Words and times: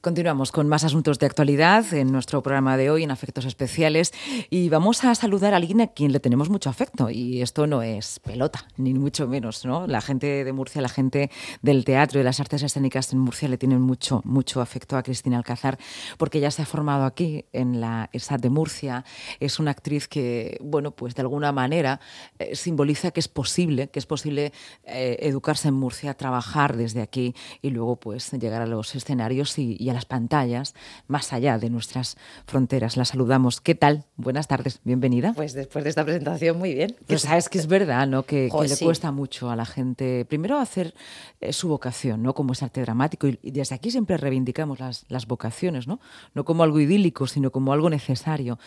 Continuamos 0.00 0.52
con 0.52 0.68
más 0.68 0.84
asuntos 0.84 1.18
de 1.18 1.26
actualidad 1.26 1.92
en 1.92 2.12
nuestro 2.12 2.40
programa 2.40 2.76
de 2.76 2.88
hoy 2.88 3.02
en 3.02 3.10
Afectos 3.10 3.44
Especiales 3.46 4.12
y 4.48 4.68
vamos 4.68 5.02
a 5.02 5.12
saludar 5.16 5.54
a 5.54 5.56
alguien 5.56 5.80
a 5.80 5.88
quien 5.88 6.12
le 6.12 6.20
tenemos 6.20 6.50
mucho 6.50 6.70
afecto 6.70 7.10
y 7.10 7.42
esto 7.42 7.66
no 7.66 7.82
es 7.82 8.20
pelota, 8.20 8.64
ni 8.76 8.94
mucho 8.94 9.26
menos, 9.26 9.64
¿no? 9.64 9.88
La 9.88 10.00
gente 10.00 10.44
de 10.44 10.52
Murcia, 10.52 10.80
la 10.82 10.88
gente 10.88 11.32
del 11.62 11.84
teatro 11.84 12.20
y 12.20 12.22
las 12.22 12.38
artes 12.38 12.62
escénicas 12.62 13.12
en 13.12 13.18
Murcia 13.18 13.48
le 13.48 13.58
tienen 13.58 13.80
mucho, 13.80 14.22
mucho 14.24 14.60
afecto 14.60 14.96
a 14.96 15.02
Cristina 15.02 15.36
Alcázar 15.36 15.80
porque 16.16 16.38
ella 16.38 16.52
se 16.52 16.62
ha 16.62 16.66
formado 16.66 17.04
aquí 17.04 17.46
en 17.52 17.80
la 17.80 18.08
ESAT 18.12 18.40
de 18.40 18.50
Murcia, 18.50 19.04
es 19.40 19.58
una 19.58 19.72
actriz 19.72 20.06
que, 20.06 20.58
bueno, 20.62 20.92
pues 20.92 21.16
de 21.16 21.22
alguna 21.22 21.50
manera 21.50 21.98
eh, 22.38 22.54
simboliza 22.54 23.10
que 23.10 23.18
es 23.18 23.26
posible, 23.26 23.88
que 23.88 23.98
es 23.98 24.06
posible 24.06 24.52
eh, 24.84 25.16
educarse 25.22 25.66
en 25.66 25.74
Murcia, 25.74 26.14
trabajar 26.14 26.76
desde 26.76 27.02
aquí 27.02 27.34
y 27.62 27.70
luego 27.70 27.96
pues 27.96 28.30
llegar 28.30 28.62
a 28.62 28.66
los 28.66 28.94
escenarios 28.94 29.58
y 29.58 29.87
a 29.90 29.94
las 29.94 30.04
pantallas 30.04 30.74
más 31.06 31.32
allá 31.32 31.58
de 31.58 31.70
nuestras 31.70 32.16
fronteras. 32.46 32.96
La 32.96 33.04
saludamos. 33.04 33.60
¿Qué 33.60 33.74
tal? 33.74 34.04
Buenas 34.16 34.48
tardes, 34.48 34.80
bienvenida. 34.84 35.32
Pues 35.34 35.52
después 35.52 35.84
de 35.84 35.90
esta 35.90 36.04
presentación, 36.04 36.58
muy 36.58 36.74
bien. 36.74 36.96
Pues 37.06 37.22
sabes 37.22 37.48
que 37.48 37.58
es 37.58 37.66
verdad, 37.66 38.06
¿no? 38.06 38.24
Que, 38.24 38.48
le 38.48 38.76
cuesta 38.76 39.12
mucho 39.12 39.50
a 39.50 39.56
la 39.56 39.66
gente, 39.66 40.24
primero 40.24 40.58
hacer 40.58 40.94
eh, 41.40 41.52
su 41.52 41.68
vocación, 41.68 42.22
¿no? 42.22 42.34
Como 42.34 42.52
es 42.52 42.62
arte 42.62 42.80
dramático. 42.80 43.26
Y, 43.26 43.50
desde 43.50 43.74
aquí 43.74 43.90
siempre 43.90 44.16
reivindicamos 44.16 44.80
las, 44.80 45.04
las, 45.08 45.26
vocaciones, 45.26 45.86
¿no? 45.86 46.00
No 46.34 46.44
como 46.44 46.62
algo 46.62 46.80
idílico, 46.80 47.26
sino 47.26 47.50
como 47.50 47.72
algo 47.72 47.90
necesario. 47.90 48.58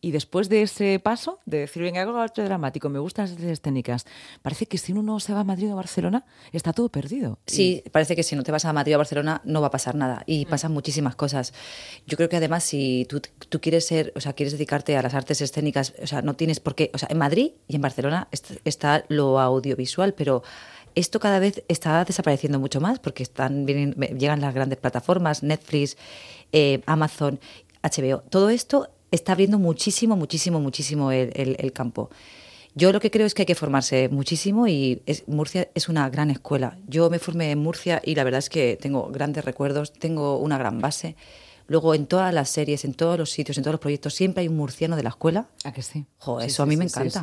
Y 0.00 0.10
después 0.10 0.48
de 0.48 0.62
ese 0.62 0.98
paso, 0.98 1.40
de 1.46 1.58
decir, 1.58 1.82
venga, 1.82 2.02
hago 2.02 2.16
arte 2.18 2.42
dramático, 2.42 2.88
me 2.88 2.98
gustan 2.98 3.26
las 3.26 3.32
artes 3.32 3.62
parece 4.42 4.66
que 4.66 4.78
si 4.78 4.92
uno 4.92 5.02
no 5.02 5.20
se 5.20 5.32
va 5.32 5.40
a 5.40 5.44
Madrid 5.44 5.68
o 5.70 5.72
a 5.72 5.76
Barcelona, 5.76 6.24
está 6.52 6.72
todo 6.72 6.88
perdido. 6.88 7.38
Sí, 7.46 7.82
parece 7.92 8.16
que 8.16 8.22
si 8.22 8.36
no 8.36 8.42
te 8.42 8.52
vas 8.52 8.64
a 8.64 8.72
Madrid 8.72 8.94
o 8.94 8.96
a 8.96 8.98
Barcelona 8.98 9.40
no 9.44 9.60
va 9.60 9.68
a 9.68 9.70
pasar 9.70 9.94
nada. 9.94 10.22
Y 10.26 10.46
mm. 10.46 10.48
Muchísimas 10.70 11.16
cosas. 11.16 11.52
Yo 12.06 12.16
creo 12.16 12.28
que 12.28 12.36
además 12.36 12.64
si 12.64 13.06
tú, 13.08 13.20
quieres 13.60 13.86
ser, 13.86 14.12
o 14.16 14.20
sea, 14.20 14.32
quieres 14.32 14.52
dedicarte 14.52 14.96
a 14.96 15.02
las 15.02 15.14
artes 15.14 15.40
escénicas, 15.40 15.94
o 16.02 16.06
sea, 16.06 16.22
no 16.22 16.34
tienes 16.34 16.60
por 16.60 16.74
qué, 16.74 16.90
o 16.94 16.98
sea, 16.98 17.08
en 17.10 17.18
Madrid 17.18 17.52
y 17.66 17.76
en 17.76 17.82
Barcelona 17.82 18.28
está 18.64 19.04
lo 19.08 19.40
audiovisual, 19.40 20.14
pero 20.14 20.42
esto 20.94 21.20
cada 21.20 21.38
vez 21.38 21.62
está 21.68 22.04
desapareciendo 22.04 22.58
mucho 22.58 22.80
más 22.80 22.98
porque 22.98 23.22
están 23.22 23.66
vienen, 23.66 23.92
llegan 24.18 24.40
las 24.40 24.54
grandes 24.54 24.78
plataformas, 24.78 25.42
Netflix, 25.42 25.96
eh, 26.52 26.80
Amazon, 26.86 27.38
HBO. 27.82 28.22
Todo 28.30 28.50
esto 28.50 28.88
está 29.10 29.32
abriendo 29.32 29.58
muchísimo, 29.58 30.16
muchísimo, 30.16 30.60
muchísimo 30.60 31.12
el, 31.12 31.72
campo. 31.72 32.10
Yo 32.78 32.92
lo 32.92 33.00
que 33.00 33.10
creo 33.10 33.26
es 33.26 33.34
que 33.34 33.42
hay 33.42 33.46
que 33.46 33.56
formarse 33.56 34.08
muchísimo 34.08 34.68
y 34.68 35.02
Murcia 35.26 35.68
es 35.74 35.88
una 35.88 36.08
gran 36.10 36.30
escuela. 36.30 36.78
Yo 36.86 37.10
me 37.10 37.18
formé 37.18 37.50
en 37.50 37.58
Murcia 37.58 38.00
y 38.04 38.14
la 38.14 38.22
verdad 38.22 38.38
es 38.38 38.48
que 38.48 38.78
tengo 38.80 39.08
grandes 39.08 39.44
recuerdos, 39.44 39.92
tengo 39.92 40.38
una 40.38 40.58
gran 40.58 40.80
base. 40.80 41.16
Luego 41.66 41.92
en 41.96 42.06
todas 42.06 42.32
las 42.32 42.50
series, 42.50 42.84
en 42.84 42.94
todos 42.94 43.18
los 43.18 43.32
sitios, 43.32 43.58
en 43.58 43.64
todos 43.64 43.72
los 43.72 43.80
proyectos, 43.80 44.14
siempre 44.14 44.42
hay 44.42 44.48
un 44.48 44.56
murciano 44.56 44.94
de 44.94 45.02
la 45.02 45.08
escuela. 45.08 45.48
¿A 45.64 45.72
que 45.72 45.82
sí? 45.82 46.06
eso 46.40 46.62
a 46.62 46.66
mí 46.66 46.76
me 46.76 46.84
encanta. 46.84 47.20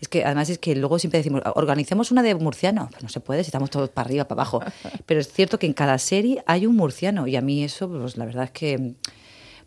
Es 0.00 0.08
que 0.08 0.24
además 0.24 0.50
es 0.50 0.58
que 0.58 0.74
luego 0.74 0.98
siempre 0.98 1.18
decimos, 1.18 1.40
organicemos 1.54 2.10
una 2.10 2.24
de 2.24 2.34
murciano. 2.34 2.88
Pues 2.90 3.04
no 3.04 3.08
se 3.08 3.20
puede 3.20 3.44
si 3.44 3.48
estamos 3.48 3.70
todos 3.70 3.90
para 3.90 4.06
arriba, 4.06 4.26
para 4.26 4.42
abajo. 4.42 4.60
Pero 5.06 5.20
es 5.20 5.32
cierto 5.32 5.60
que 5.60 5.66
en 5.66 5.72
cada 5.72 5.98
serie 5.98 6.42
hay 6.46 6.66
un 6.66 6.74
murciano 6.74 7.28
y 7.28 7.36
a 7.36 7.40
mí 7.40 7.62
eso, 7.62 7.88
pues 7.88 8.16
la 8.16 8.24
verdad 8.24 8.44
es 8.44 8.50
que 8.50 8.96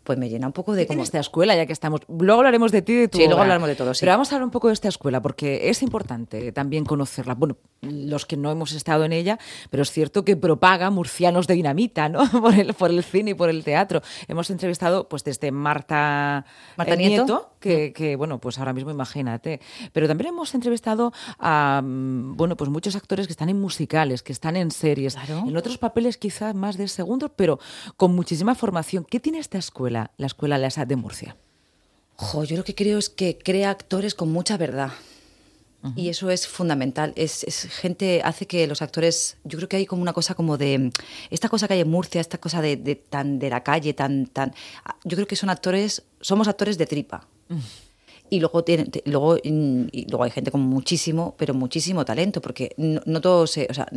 pues 0.04 0.18
me 0.18 0.28
llena 0.28 0.46
un 0.46 0.52
poco 0.52 0.74
de 0.74 0.86
como 0.86 1.02
esta 1.02 1.18
escuela, 1.18 1.54
ya 1.54 1.66
que 1.66 1.72
estamos. 1.72 2.00
Luego 2.08 2.40
hablaremos 2.40 2.72
de 2.72 2.82
ti 2.82 2.92
y 2.92 2.96
de 2.96 3.08
tu 3.08 3.18
Sí, 3.18 3.26
luego 3.26 3.42
hablaremos 3.42 3.68
de 3.68 3.76
todo, 3.76 3.94
sí. 3.94 4.00
Pero 4.00 4.12
vamos 4.12 4.32
a 4.32 4.36
hablar 4.36 4.44
un 4.44 4.50
poco 4.50 4.68
de 4.68 4.74
esta 4.74 4.88
escuela, 4.88 5.20
porque 5.20 5.68
es 5.70 5.82
importante 5.82 6.52
también 6.52 6.84
conocerla. 6.84 7.34
Bueno, 7.34 7.56
los 7.82 8.26
que 8.26 8.36
no 8.36 8.50
hemos 8.50 8.72
estado 8.72 9.04
en 9.04 9.12
ella, 9.12 9.38
pero 9.70 9.82
es 9.82 9.90
cierto 9.90 10.24
que 10.24 10.36
propaga 10.36 10.90
murcianos 10.90 11.46
de 11.46 11.54
dinamita, 11.54 12.08
¿no? 12.08 12.28
Por 12.40 12.54
el, 12.54 12.74
por 12.74 12.90
el 12.90 13.04
cine 13.04 13.32
y 13.32 13.34
por 13.34 13.50
el 13.50 13.64
teatro. 13.64 14.02
Hemos 14.26 14.50
entrevistado, 14.50 15.08
pues, 15.08 15.24
desde 15.24 15.52
Marta, 15.52 16.44
Marta 16.76 16.96
Nieto, 16.96 17.52
que, 17.60 17.92
que, 17.92 18.16
bueno, 18.16 18.38
pues 18.38 18.58
ahora 18.58 18.72
mismo 18.72 18.90
imagínate. 18.90 19.60
Pero 19.92 20.08
también 20.08 20.28
hemos 20.28 20.54
entrevistado 20.54 21.12
a, 21.38 21.82
mm, 21.84 22.36
bueno, 22.36 22.56
pues 22.56 22.70
muchos 22.70 22.96
actores 22.96 23.26
que 23.26 23.32
están 23.32 23.48
en 23.48 23.60
musicales, 23.60 24.22
que 24.22 24.32
están 24.32 24.56
en 24.56 24.70
series, 24.70 25.16
en 25.28 25.56
otros 25.56 25.78
papeles 25.78 26.16
quizás 26.16 26.54
más 26.54 26.76
de 26.76 26.88
segundos, 26.88 27.30
pero 27.36 27.58
con 27.96 28.14
muchísima 28.14 28.54
formación. 28.54 29.04
¿Qué 29.04 29.20
tiene 29.20 29.38
esta 29.38 29.58
escuela? 29.58 29.89
La 29.90 30.10
Escuela 30.18 30.58
Lasa 30.58 30.84
de 30.86 30.96
Murcia? 30.96 31.36
yo 32.46 32.56
lo 32.56 32.64
que 32.64 32.74
creo 32.74 32.98
es 32.98 33.08
que 33.08 33.38
crea 33.38 33.70
actores 33.70 34.14
con 34.14 34.30
mucha 34.30 34.56
verdad. 34.56 34.92
Y 35.96 36.10
eso 36.10 36.28
es 36.28 36.46
fundamental. 36.46 37.14
Es, 37.16 37.46
gente, 37.80 38.20
hace 38.22 38.46
que 38.46 38.66
los 38.66 38.82
actores, 38.82 39.38
yo 39.44 39.56
creo 39.56 39.66
que 39.66 39.78
hay 39.78 39.86
como 39.86 40.02
una 40.02 40.12
cosa 40.12 40.34
como 40.34 40.58
de, 40.58 40.92
esta 41.30 41.48
cosa 41.48 41.66
que 41.66 41.72
hay 41.72 41.80
en 41.80 41.88
Murcia, 41.88 42.20
esta 42.20 42.36
cosa 42.36 42.60
de, 42.60 42.76
tan 43.08 43.38
de 43.38 43.48
la 43.48 43.62
calle, 43.62 43.94
tan, 43.94 44.26
tan, 44.26 44.52
yo 45.04 45.16
creo 45.16 45.26
que 45.26 45.36
son 45.36 45.48
actores, 45.48 46.02
somos 46.20 46.48
actores 46.48 46.76
de 46.76 46.84
tripa. 46.84 47.26
Y 48.28 48.40
luego, 48.40 48.62
tienen, 48.62 48.90
luego, 49.06 49.38
y 49.38 50.06
luego 50.10 50.24
hay 50.24 50.30
gente 50.30 50.50
con 50.50 50.60
muchísimo, 50.60 51.34
pero 51.38 51.54
muchísimo 51.54 52.04
talento, 52.04 52.42
porque 52.42 52.74
no, 52.76 53.00
no 53.06 53.22
todo 53.22 53.46
se, 53.46 53.66
o 53.70 53.72
sea, 53.72 53.88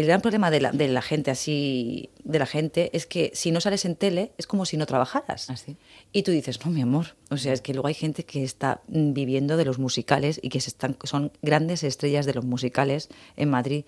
el 0.00 0.06
gran 0.06 0.20
problema 0.20 0.50
de 0.50 0.60
la, 0.60 0.72
de 0.72 0.88
la, 0.88 1.02
gente 1.02 1.30
así, 1.30 2.10
de 2.24 2.38
la 2.38 2.46
gente, 2.46 2.90
es 2.92 3.06
que 3.06 3.30
si 3.34 3.50
no 3.50 3.60
sales 3.60 3.84
en 3.84 3.96
tele 3.96 4.32
es 4.38 4.46
como 4.46 4.64
si 4.66 4.76
no 4.76 4.86
trabajaras. 4.86 5.48
Así. 5.50 5.76
Ah, 5.78 6.06
y 6.12 6.22
tú 6.22 6.32
dices, 6.32 6.64
no, 6.64 6.70
mi 6.70 6.82
amor. 6.82 7.16
O 7.30 7.36
sea, 7.36 7.52
es 7.52 7.60
que 7.60 7.72
luego 7.72 7.88
hay 7.88 7.94
gente 7.94 8.24
que 8.24 8.42
está 8.42 8.80
viviendo 8.88 9.56
de 9.56 9.64
los 9.64 9.78
musicales 9.78 10.40
y 10.42 10.48
que 10.48 10.60
se 10.60 10.70
están, 10.70 10.96
son 11.04 11.32
grandes 11.42 11.84
estrellas 11.84 12.26
de 12.26 12.34
los 12.34 12.44
musicales 12.44 13.08
en 13.36 13.50
Madrid. 13.50 13.84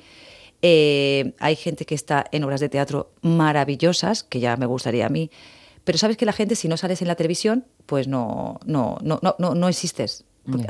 Eh, 0.63 1.35
hay 1.41 1.57
gente 1.57 1.85
que 1.85 1.95
está 1.95 2.25
en 2.31 2.45
obras 2.45 2.61
de 2.61 2.69
teatro 2.69 3.13
maravillosas, 3.21 4.23
que 4.23 4.41
ya 4.41 4.57
me 4.57 4.67
gustaría 4.67 5.07
a 5.07 5.09
mí. 5.09 5.31
Pero 5.85 5.99
sabes 5.99 6.17
que 6.17 6.27
la 6.27 6.33
gente, 6.33 6.55
si 6.55 6.69
no 6.69 6.77
sales 6.77 7.03
en 7.03 7.09
la 7.09 7.17
televisión, 7.17 7.67
pues 7.87 8.07
no, 8.07 8.61
no, 8.65 8.99
no, 9.03 9.21
no, 9.21 9.55
no 9.55 9.69
existes. 9.69 10.25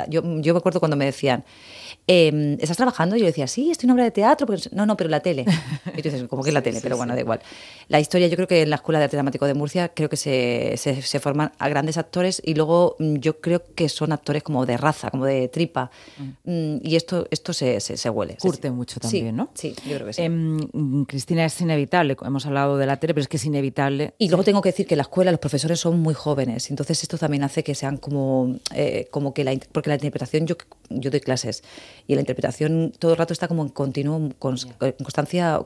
Yo, 0.08 0.22
yo 0.40 0.54
me 0.54 0.58
acuerdo 0.58 0.80
cuando 0.80 0.96
me 0.96 1.04
decían, 1.06 1.44
eh, 2.06 2.56
¿estás 2.60 2.76
trabajando? 2.76 3.16
Y 3.16 3.20
yo 3.20 3.26
decía, 3.26 3.46
sí, 3.46 3.70
estoy 3.70 3.86
en 3.86 3.92
obra 3.92 4.04
de 4.04 4.10
teatro. 4.10 4.46
Porque... 4.46 4.68
No, 4.72 4.86
no, 4.86 4.96
pero 4.96 5.08
la 5.08 5.20
tele. 5.20 5.44
Y 5.96 6.02
tú 6.02 6.10
dices, 6.10 6.24
¿cómo 6.28 6.42
que 6.42 6.52
la 6.52 6.62
tele? 6.62 6.80
pero 6.82 6.96
bueno, 6.96 7.14
da 7.14 7.20
igual. 7.20 7.40
La 7.88 8.00
historia, 8.00 8.26
yo 8.28 8.36
creo 8.36 8.48
que 8.48 8.62
en 8.62 8.70
la 8.70 8.76
Escuela 8.76 8.98
de 8.98 9.04
Arte 9.04 9.16
Dramático 9.16 9.46
de 9.46 9.54
Murcia 9.54 9.88
creo 9.88 10.08
que 10.08 10.16
se, 10.16 10.74
se, 10.76 11.20
forman 11.20 11.52
a 11.58 11.68
grandes 11.68 11.96
actores 11.96 12.42
y 12.44 12.54
luego 12.54 12.96
mm, 12.98 13.16
yo 13.16 13.40
creo 13.40 13.62
que 13.74 13.88
son 13.88 14.12
actores 14.12 14.42
como 14.42 14.66
de 14.66 14.76
raza, 14.76 15.10
como 15.10 15.26
de 15.26 15.48
tripa. 15.48 15.90
Mm. 16.18 16.50
Mm, 16.50 16.80
y 16.82 16.96
esto, 16.96 17.26
esto 17.30 17.52
se, 17.52 17.80
se, 17.80 18.10
huele. 18.10 18.36
Curte 18.40 18.70
mucho 18.70 19.00
también, 19.00 19.36
¿no? 19.36 19.50
Sí, 19.54 19.74
yo 19.88 19.94
creo 19.96 20.06
que 20.06 20.12
sí. 20.12 20.22
Em, 20.22 21.04
Cristina, 21.06 21.44
es 21.44 21.60
inevitable. 21.60 22.16
Hemos 22.24 22.46
hablado 22.46 22.76
de 22.76 22.86
la 22.86 22.96
tele, 22.98 23.14
pero 23.14 23.22
es 23.22 23.28
que 23.28 23.36
es 23.36 23.44
inevitable. 23.44 24.14
Y 24.18 24.28
luego 24.28 24.44
tengo 24.44 24.60
que 24.60 24.70
decir 24.70 24.86
que 24.86 24.94
en 24.94 24.98
la 24.98 25.02
escuela 25.02 25.30
los 25.30 25.40
profesores 25.40 25.80
son 25.80 26.00
muy 26.00 26.14
jóvenes. 26.14 26.70
Entonces 26.70 27.02
esto 27.02 27.18
también 27.18 27.44
hace 27.44 27.62
que 27.62 27.74
sean 27.74 27.96
como, 27.96 28.56
eh, 28.74 29.08
como 29.10 29.32
que 29.34 29.44
la... 29.44 29.52
Porque 29.70 29.88
la 29.90 29.94
interpretación, 29.94 30.46
yo, 30.46 30.56
yo 30.88 31.10
doy 31.10 31.20
clases 31.20 31.62
y 32.06 32.14
la 32.14 32.20
interpretación 32.20 32.92
todo 32.98 33.12
el 33.12 33.18
rato 33.18 33.32
está 33.32 33.48
como 33.48 33.62
en 33.62 33.68
continuo, 33.68 34.30
con, 34.38 34.56
constancia, 35.02 35.60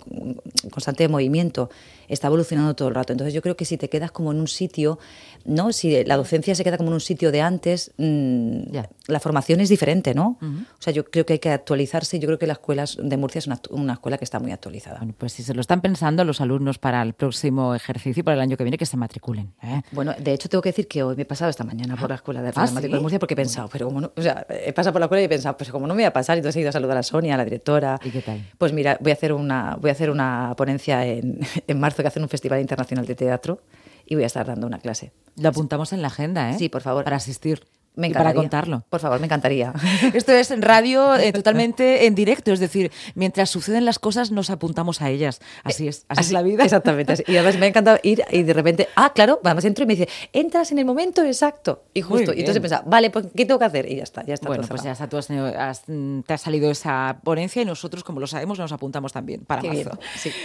constante 0.70 1.08
movimiento, 1.08 1.70
está 2.08 2.28
evolucionando 2.28 2.74
todo 2.74 2.88
el 2.88 2.94
rato. 2.94 3.12
Entonces 3.12 3.34
yo 3.34 3.42
creo 3.42 3.56
que 3.56 3.64
si 3.64 3.76
te 3.76 3.88
quedas 3.88 4.10
como 4.10 4.32
en 4.32 4.40
un 4.40 4.48
sitio, 4.48 4.98
¿no? 5.44 5.72
Si 5.72 6.04
la 6.04 6.16
docencia 6.16 6.54
se 6.54 6.64
queda 6.64 6.76
como 6.76 6.90
en 6.90 6.94
un 6.94 7.00
sitio 7.00 7.32
de 7.32 7.40
antes, 7.40 7.92
mm, 7.96 8.76
la 9.08 9.20
formación 9.20 9.60
es 9.60 9.68
diferente, 9.68 10.14
¿no? 10.14 10.38
O 10.40 10.82
sea, 10.82 10.92
yo 10.92 11.04
creo 11.04 11.24
que 11.24 11.34
hay 11.34 11.38
que 11.38 11.50
actualizarse. 11.50 12.18
Yo 12.18 12.26
creo 12.26 12.38
que 12.38 12.46
la 12.46 12.54
escuela 12.54 12.84
de 12.98 13.16
Murcia 13.16 13.38
es 13.38 13.46
una, 13.46 13.92
escuela 13.92 14.18
que 14.18 14.24
está 14.24 14.38
muy 14.38 14.52
actualizada. 14.52 14.98
Bueno, 14.98 15.14
pues 15.16 15.32
si 15.32 15.42
se 15.42 15.54
lo 15.54 15.60
están 15.60 15.80
pensando 15.80 16.24
los 16.24 16.40
alumnos 16.40 16.78
para 16.78 17.02
el 17.02 17.12
próximo 17.12 17.74
ejercicio, 17.74 18.24
para 18.24 18.36
el 18.36 18.40
año 18.40 18.56
que 18.56 18.64
viene, 18.64 18.78
que 18.78 18.86
se 18.86 18.96
matriculen. 18.96 19.52
¿eh? 19.62 19.82
Bueno, 19.92 20.14
de 20.18 20.32
hecho 20.32 20.48
tengo 20.48 20.62
que 20.62 20.70
decir 20.70 20.88
que 20.88 21.02
hoy 21.02 21.16
me 21.16 21.22
he 21.22 21.26
pasado 21.26 21.50
esta 21.50 21.64
mañana 21.64 21.96
por 21.96 22.08
la 22.08 22.16
escuela 22.16 22.42
de 22.42 22.52
ah, 22.54 22.66
de 22.66 23.00
Murcia 23.00 23.18
porque 23.18 23.34
he 23.34 23.36
pensado, 23.36 23.68
pero 23.72 23.86
como 23.86 24.00
no, 24.00 24.12
o 24.16 24.22
sea, 24.22 24.46
he 24.48 24.72
pasado 24.72 24.92
por 24.92 25.00
la 25.00 25.05
y 25.10 25.24
he 25.24 25.28
pensado, 25.28 25.56
pues 25.56 25.70
como 25.70 25.86
no 25.86 25.94
me 25.94 26.02
voy 26.02 26.06
a 26.06 26.12
pasar, 26.12 26.36
entonces 26.36 26.56
he 26.56 26.60
ido 26.60 26.70
a 26.70 26.72
saludar 26.72 26.96
a 26.96 27.02
Sonia, 27.02 27.34
a 27.34 27.36
la 27.36 27.44
directora. 27.44 27.98
¿Y 28.04 28.10
qué 28.10 28.22
tal? 28.22 28.44
Pues 28.58 28.72
mira, 28.72 28.98
voy 29.00 29.10
a 29.10 29.14
hacer 29.14 29.32
una, 29.32 29.76
voy 29.80 29.90
a 29.90 29.92
hacer 29.92 30.10
una 30.10 30.54
ponencia 30.56 31.04
en, 31.06 31.40
en 31.66 31.80
marzo 31.80 32.02
que 32.02 32.08
hacen 32.08 32.22
un 32.22 32.28
festival 32.28 32.60
internacional 32.60 33.06
de 33.06 33.14
teatro 33.14 33.60
y 34.06 34.14
voy 34.14 34.24
a 34.24 34.28
estar 34.28 34.46
dando 34.46 34.66
una 34.66 34.78
clase. 34.78 35.12
Lo 35.36 35.48
apuntamos 35.48 35.92
en 35.92 36.02
la 36.02 36.08
agenda, 36.08 36.50
¿eh? 36.50 36.58
Sí, 36.58 36.68
por 36.68 36.82
favor. 36.82 37.04
Para 37.04 37.16
asistir. 37.16 37.66
Me 37.96 38.10
para 38.10 38.34
contarlo. 38.34 38.84
Por 38.90 39.00
favor, 39.00 39.18
me 39.20 39.26
encantaría. 39.26 39.72
Esto 40.14 40.32
es 40.32 40.52
radio 40.60 41.16
eh, 41.16 41.32
totalmente 41.32 42.06
en 42.06 42.14
directo, 42.14 42.52
es 42.52 42.60
decir, 42.60 42.92
mientras 43.14 43.48
suceden 43.48 43.86
las 43.86 43.98
cosas 43.98 44.30
nos 44.30 44.50
apuntamos 44.50 45.00
a 45.00 45.08
ellas. 45.08 45.40
Así 45.64 45.88
es, 45.88 46.04
así, 46.08 46.20
es 46.20 46.32
la 46.32 46.42
vida. 46.42 46.64
Exactamente. 46.64 47.06
Y 47.26 47.36
además 47.36 47.58
me 47.58 47.66
ha 47.66 47.68
encantado 47.68 47.98
ir 48.02 48.22
y 48.30 48.42
de 48.42 48.52
repente, 48.52 48.88
ah, 48.94 49.12
claro, 49.14 49.40
además 49.42 49.64
entro 49.64 49.84
y 49.84 49.86
me 49.86 49.96
dice, 49.96 50.08
entras 50.32 50.70
en 50.70 50.78
el 50.78 50.84
momento 50.84 51.24
exacto. 51.24 51.84
Y 51.94 52.02
justo, 52.02 52.32
y 52.32 52.40
entonces 52.40 52.60
pensaba, 52.60 52.84
vale, 52.86 53.10
pues 53.10 53.26
¿qué 53.34 53.44
tengo 53.44 53.58
que 53.58 53.64
hacer? 53.64 53.90
Y 53.90 53.96
ya 53.96 54.02
está, 54.02 54.24
ya 54.24 54.34
está. 54.34 54.46
Bueno, 54.46 54.64
pues 54.68 54.82
ya 54.82 54.92
está, 54.92 55.08
tú 55.08 55.16
has, 55.16 55.26
te 55.26 56.34
ha 56.34 56.38
salido 56.38 56.70
esa 56.70 57.18
ponencia 57.24 57.62
y 57.62 57.64
nosotros, 57.64 58.04
como 58.04 58.20
lo 58.20 58.26
sabemos, 58.26 58.58
nos 58.58 58.72
apuntamos 58.72 59.12
también 59.12 59.44
para 59.44 59.62
marzo. 59.62 59.98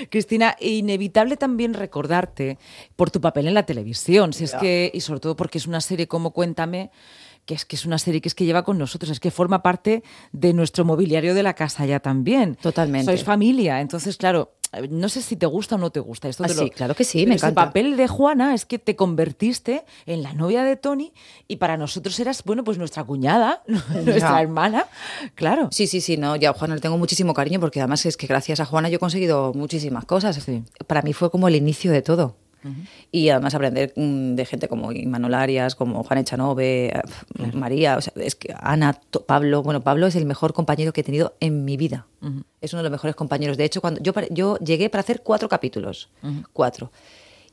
Cristina, 0.09 0.55
inevitable 0.59 1.37
también 1.37 1.73
recordarte 1.73 2.57
por 2.95 3.11
tu 3.11 3.19
papel 3.19 3.47
en 3.47 3.53
la 3.53 3.63
televisión, 3.63 4.33
si 4.33 4.45
es 4.45 4.55
que, 4.55 4.89
y 4.93 5.01
sobre 5.01 5.19
todo 5.19 5.35
porque 5.35 5.57
es 5.57 5.67
una 5.67 5.81
serie 5.81 6.07
como 6.07 6.31
Cuéntame, 6.31 6.91
que 7.51 7.55
es 7.55 7.65
que 7.65 7.75
es 7.75 7.85
una 7.85 7.97
serie 7.97 8.21
que 8.21 8.29
es 8.29 8.35
que 8.35 8.45
lleva 8.45 8.63
con 8.63 8.77
nosotros, 8.77 9.11
es 9.11 9.19
que 9.19 9.29
forma 9.29 9.61
parte 9.61 10.03
de 10.31 10.53
nuestro 10.53 10.85
mobiliario 10.85 11.33
de 11.33 11.43
la 11.43 11.53
casa 11.53 11.85
ya 11.85 11.99
también. 11.99 12.55
Totalmente. 12.61 13.05
Sois 13.05 13.25
familia, 13.25 13.81
entonces 13.81 14.15
claro, 14.15 14.53
no 14.89 15.09
sé 15.09 15.21
si 15.21 15.35
te 15.35 15.45
gusta 15.47 15.75
o 15.75 15.77
no 15.77 15.89
te 15.89 15.99
gusta. 15.99 16.29
Esto 16.29 16.45
Ah, 16.45 16.47
te 16.47 16.53
sí, 16.53 16.69
claro 16.69 16.95
que 16.95 17.03
sí, 17.03 17.25
me 17.27 17.33
encanta. 17.35 17.65
papel 17.65 17.97
de 17.97 18.07
Juana 18.07 18.53
es 18.53 18.65
que 18.65 18.79
te 18.79 18.95
convertiste 18.95 19.83
en 20.05 20.23
la 20.23 20.31
novia 20.33 20.63
de 20.63 20.77
Tony 20.77 21.11
y 21.49 21.57
para 21.57 21.75
nosotros 21.75 22.17
eras, 22.21 22.41
bueno, 22.45 22.63
pues 22.63 22.77
nuestra 22.77 23.03
cuñada, 23.03 23.63
nuestra 23.67 24.15
Ya. 24.17 24.41
hermana. 24.41 24.85
Claro. 25.35 25.67
Sí, 25.71 25.87
sí, 25.87 25.99
sí, 25.99 26.15
no, 26.15 26.37
yo 26.37 26.51
a 26.51 26.53
Juana 26.53 26.75
le 26.75 26.79
tengo 26.81 26.97
muchísimo 26.97 27.33
cariño 27.33 27.59
porque 27.59 27.81
además 27.81 28.05
es 28.05 28.15
que 28.15 28.27
gracias 28.27 28.61
a 28.61 28.65
Juana 28.65 28.87
yo 28.87 28.95
he 28.95 28.99
conseguido 28.99 29.51
muchísimas 29.53 30.05
cosas. 30.05 30.37
Sí. 30.37 30.63
Para 30.87 31.01
mí 31.01 31.11
fue 31.11 31.29
como 31.29 31.49
el 31.49 31.55
inicio 31.57 31.91
de 31.91 32.01
todo. 32.01 32.37
Y 33.11 33.29
además 33.29 33.55
aprender 33.55 33.93
mm, 33.95 34.35
de 34.35 34.45
gente 34.45 34.67
como 34.67 34.91
Imanol 34.91 35.33
Arias, 35.33 35.75
como 35.75 36.03
Juan 36.03 36.19
Echanove, 36.19 36.87
eh, 36.87 37.01
María, 37.53 37.97
o 37.97 38.01
sea, 38.01 38.13
es 38.17 38.35
que 38.35 38.53
Ana, 38.59 38.99
Pablo, 39.25 39.63
bueno, 39.63 39.81
Pablo 39.81 40.07
es 40.07 40.15
el 40.15 40.25
mejor 40.25 40.53
compañero 40.53 40.93
que 40.93 41.01
he 41.01 41.03
tenido 41.03 41.35
en 41.39 41.65
mi 41.65 41.77
vida. 41.77 42.05
Es 42.61 42.73
uno 42.73 42.81
de 42.83 42.89
los 42.89 42.91
mejores 42.91 43.15
compañeros. 43.15 43.57
De 43.57 43.65
hecho, 43.65 43.81
cuando 43.81 43.99
yo, 44.01 44.13
yo 44.29 44.57
llegué 44.59 44.89
para 44.89 45.01
hacer 45.01 45.21
cuatro 45.23 45.49
capítulos, 45.49 46.09
cuatro. 46.53 46.91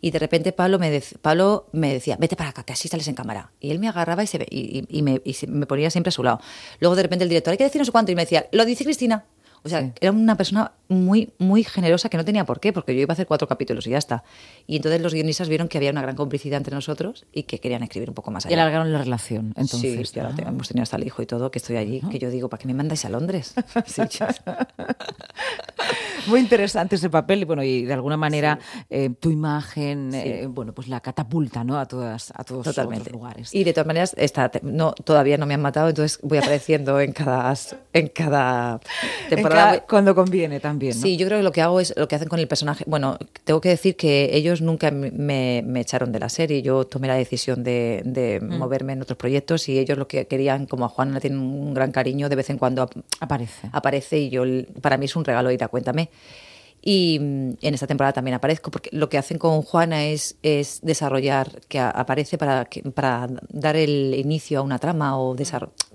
Y 0.00 0.12
de 0.12 0.18
repente 0.20 0.52
Pablo 0.52 0.78
me, 0.78 0.96
dec- 0.96 1.18
Pablo 1.18 1.66
me 1.72 1.92
decía, 1.92 2.16
vete 2.20 2.36
para 2.36 2.50
acá, 2.50 2.62
que 2.62 2.72
así 2.72 2.86
sales 2.86 3.08
en 3.08 3.16
cámara. 3.16 3.50
Y 3.58 3.70
él 3.72 3.80
me 3.80 3.88
agarraba 3.88 4.22
y, 4.22 4.28
se, 4.28 4.46
y, 4.48 4.78
y- 4.88 4.98
y 4.98 5.02
me, 5.02 5.20
me 5.48 5.66
ponía 5.66 5.90
siempre 5.90 6.10
a 6.10 6.12
su 6.12 6.22
lado. 6.22 6.40
Luego 6.78 6.94
de 6.94 7.02
repente 7.02 7.24
el 7.24 7.28
director, 7.28 7.50
hay 7.50 7.58
que 7.58 7.64
decir 7.64 7.80
no 7.80 7.84
sé 7.84 7.90
cuánto, 7.90 8.12
y 8.12 8.14
me 8.14 8.22
decía, 8.22 8.46
lo 8.52 8.64
dice 8.64 8.84
Cristina. 8.84 9.24
O 9.64 9.68
sea, 9.68 9.92
era 10.00 10.12
una 10.12 10.36
persona 10.36 10.72
muy, 10.88 11.32
muy 11.38 11.64
generosa 11.64 12.08
que 12.08 12.16
no 12.16 12.24
tenía 12.24 12.44
por 12.44 12.60
qué, 12.60 12.72
porque 12.72 12.94
yo 12.94 13.00
iba 13.02 13.12
a 13.12 13.14
hacer 13.14 13.26
cuatro 13.26 13.46
capítulos 13.48 13.86
y 13.86 13.90
ya 13.90 13.98
está. 13.98 14.24
Y 14.66 14.76
entonces 14.76 15.00
los 15.02 15.12
guionistas 15.12 15.48
vieron 15.48 15.68
que 15.68 15.76
había 15.78 15.90
una 15.90 16.00
gran 16.02 16.16
complicidad 16.16 16.56
entre 16.58 16.74
nosotros 16.74 17.26
y 17.32 17.42
que 17.42 17.58
querían 17.60 17.82
escribir 17.82 18.08
un 18.08 18.14
poco 18.14 18.30
más 18.30 18.44
Y 18.44 18.48
allá. 18.48 18.62
alargaron 18.62 18.92
la 18.92 18.98
relación. 18.98 19.52
Entonces, 19.56 20.08
sí, 20.10 20.20
Ah. 20.20 20.32
tengo- 20.34 20.50
hemos 20.50 20.68
tenido 20.68 20.82
hasta 20.84 20.96
el 20.96 21.06
hijo 21.06 21.20
y 21.22 21.26
todo, 21.26 21.50
que 21.50 21.58
estoy 21.58 21.76
allí, 21.76 22.00
que 22.10 22.18
yo 22.18 22.30
digo, 22.30 22.48
¿para 22.48 22.60
qué 22.60 22.66
me 22.68 22.74
mandáis 22.74 23.04
a 23.04 23.08
Londres? 23.10 23.54
Sí, 23.86 24.02
Muy 26.28 26.40
interesante 26.40 26.96
ese 26.96 27.10
papel 27.10 27.40
y 27.40 27.44
bueno, 27.44 27.62
y 27.62 27.84
de 27.84 27.92
alguna 27.92 28.16
manera 28.16 28.58
eh, 28.90 29.10
tu 29.18 29.30
imagen, 29.30 30.10
eh, 30.14 30.46
bueno, 30.48 30.72
pues 30.72 30.88
la 30.88 31.00
catapulta, 31.00 31.64
¿no? 31.64 31.78
A 31.78 31.86
todas, 31.86 32.32
a 32.36 32.44
todos 32.44 32.66
otros 32.66 33.10
lugares. 33.12 33.54
Y 33.54 33.64
de 33.64 33.72
todas 33.72 33.86
maneras, 33.86 34.14
está, 34.18 34.50
no, 34.62 34.92
todavía 34.92 35.36
no 35.38 35.46
me 35.46 35.54
han 35.54 35.62
matado, 35.62 35.88
entonces 35.88 36.18
voy 36.22 36.38
apareciendo 36.38 37.00
en 37.00 37.12
cada, 37.12 37.54
en 37.92 38.08
cada 38.08 38.80
En 39.28 39.28
temporada. 39.28 39.64
cada- 39.72 39.86
cuando 39.86 40.14
conviene 40.14 40.60
también, 40.60 40.94
¿no? 40.96 41.02
Sí, 41.02 41.16
yo 41.16 41.26
creo 41.26 41.38
que 41.38 41.44
lo 41.44 41.52
que 41.52 41.62
hago 41.62 41.80
es 41.80 41.94
lo 41.96 42.06
que 42.08 42.14
hacen 42.16 42.28
con 42.28 42.38
el 42.38 42.48
personaje. 42.48 42.84
Bueno, 42.86 43.18
tengo 43.44 43.60
que 43.60 43.70
decir 43.70 43.96
que 43.96 44.30
ellos 44.36 44.60
nunca 44.60 44.90
me, 44.90 45.62
me 45.64 45.80
echaron 45.80 46.12
de 46.12 46.20
la 46.20 46.28
serie. 46.28 46.62
Yo 46.62 46.84
tomé 46.86 47.08
la 47.08 47.14
decisión 47.14 47.64
de, 47.64 48.02
de 48.04 48.38
Mm. 48.40 48.58
moverme 48.58 48.92
en 48.92 49.02
otros 49.02 49.16
proyectos 49.16 49.68
y 49.68 49.78
ellos 49.78 49.96
lo 49.98 50.06
que 50.06 50.26
querían, 50.26 50.66
como 50.66 50.84
a 50.84 50.88
Juan 50.88 51.12
le 51.14 51.20
tienen 51.20 51.40
un 51.40 51.74
gran 51.74 51.90
cariño, 51.92 52.28
de 52.28 52.36
vez 52.36 52.50
en 52.50 52.58
cuando 52.58 52.82
ap- 52.82 52.92
Aparece. 53.20 53.68
aparece 53.72 54.18
y 54.18 54.28
yo 54.30 54.42
para 54.80 54.96
mí 54.96 55.06
es 55.06 55.16
un 55.16 55.24
regalo 55.24 55.50
ir 55.50 55.62
a 55.64 55.68
Cuéntame. 55.68 56.10
Y 56.80 57.18
mm, 57.20 57.50
en 57.60 57.74
esta 57.74 57.86
temporada 57.86 58.12
también 58.12 58.34
aparezco, 58.36 58.70
porque 58.70 58.88
lo 58.92 59.08
que 59.08 59.18
hacen 59.18 59.36
con 59.38 59.62
Juana 59.62 60.06
es, 60.06 60.36
es 60.42 60.80
desarrollar, 60.82 61.60
que 61.68 61.80
aparece 61.80 62.38
para, 62.38 62.64
que- 62.66 62.82
para 62.82 63.28
dar 63.48 63.76
el 63.76 64.14
inicio 64.14 64.60
a 64.60 64.62
una 64.62 64.78
trama 64.78 65.18
o 65.18 65.34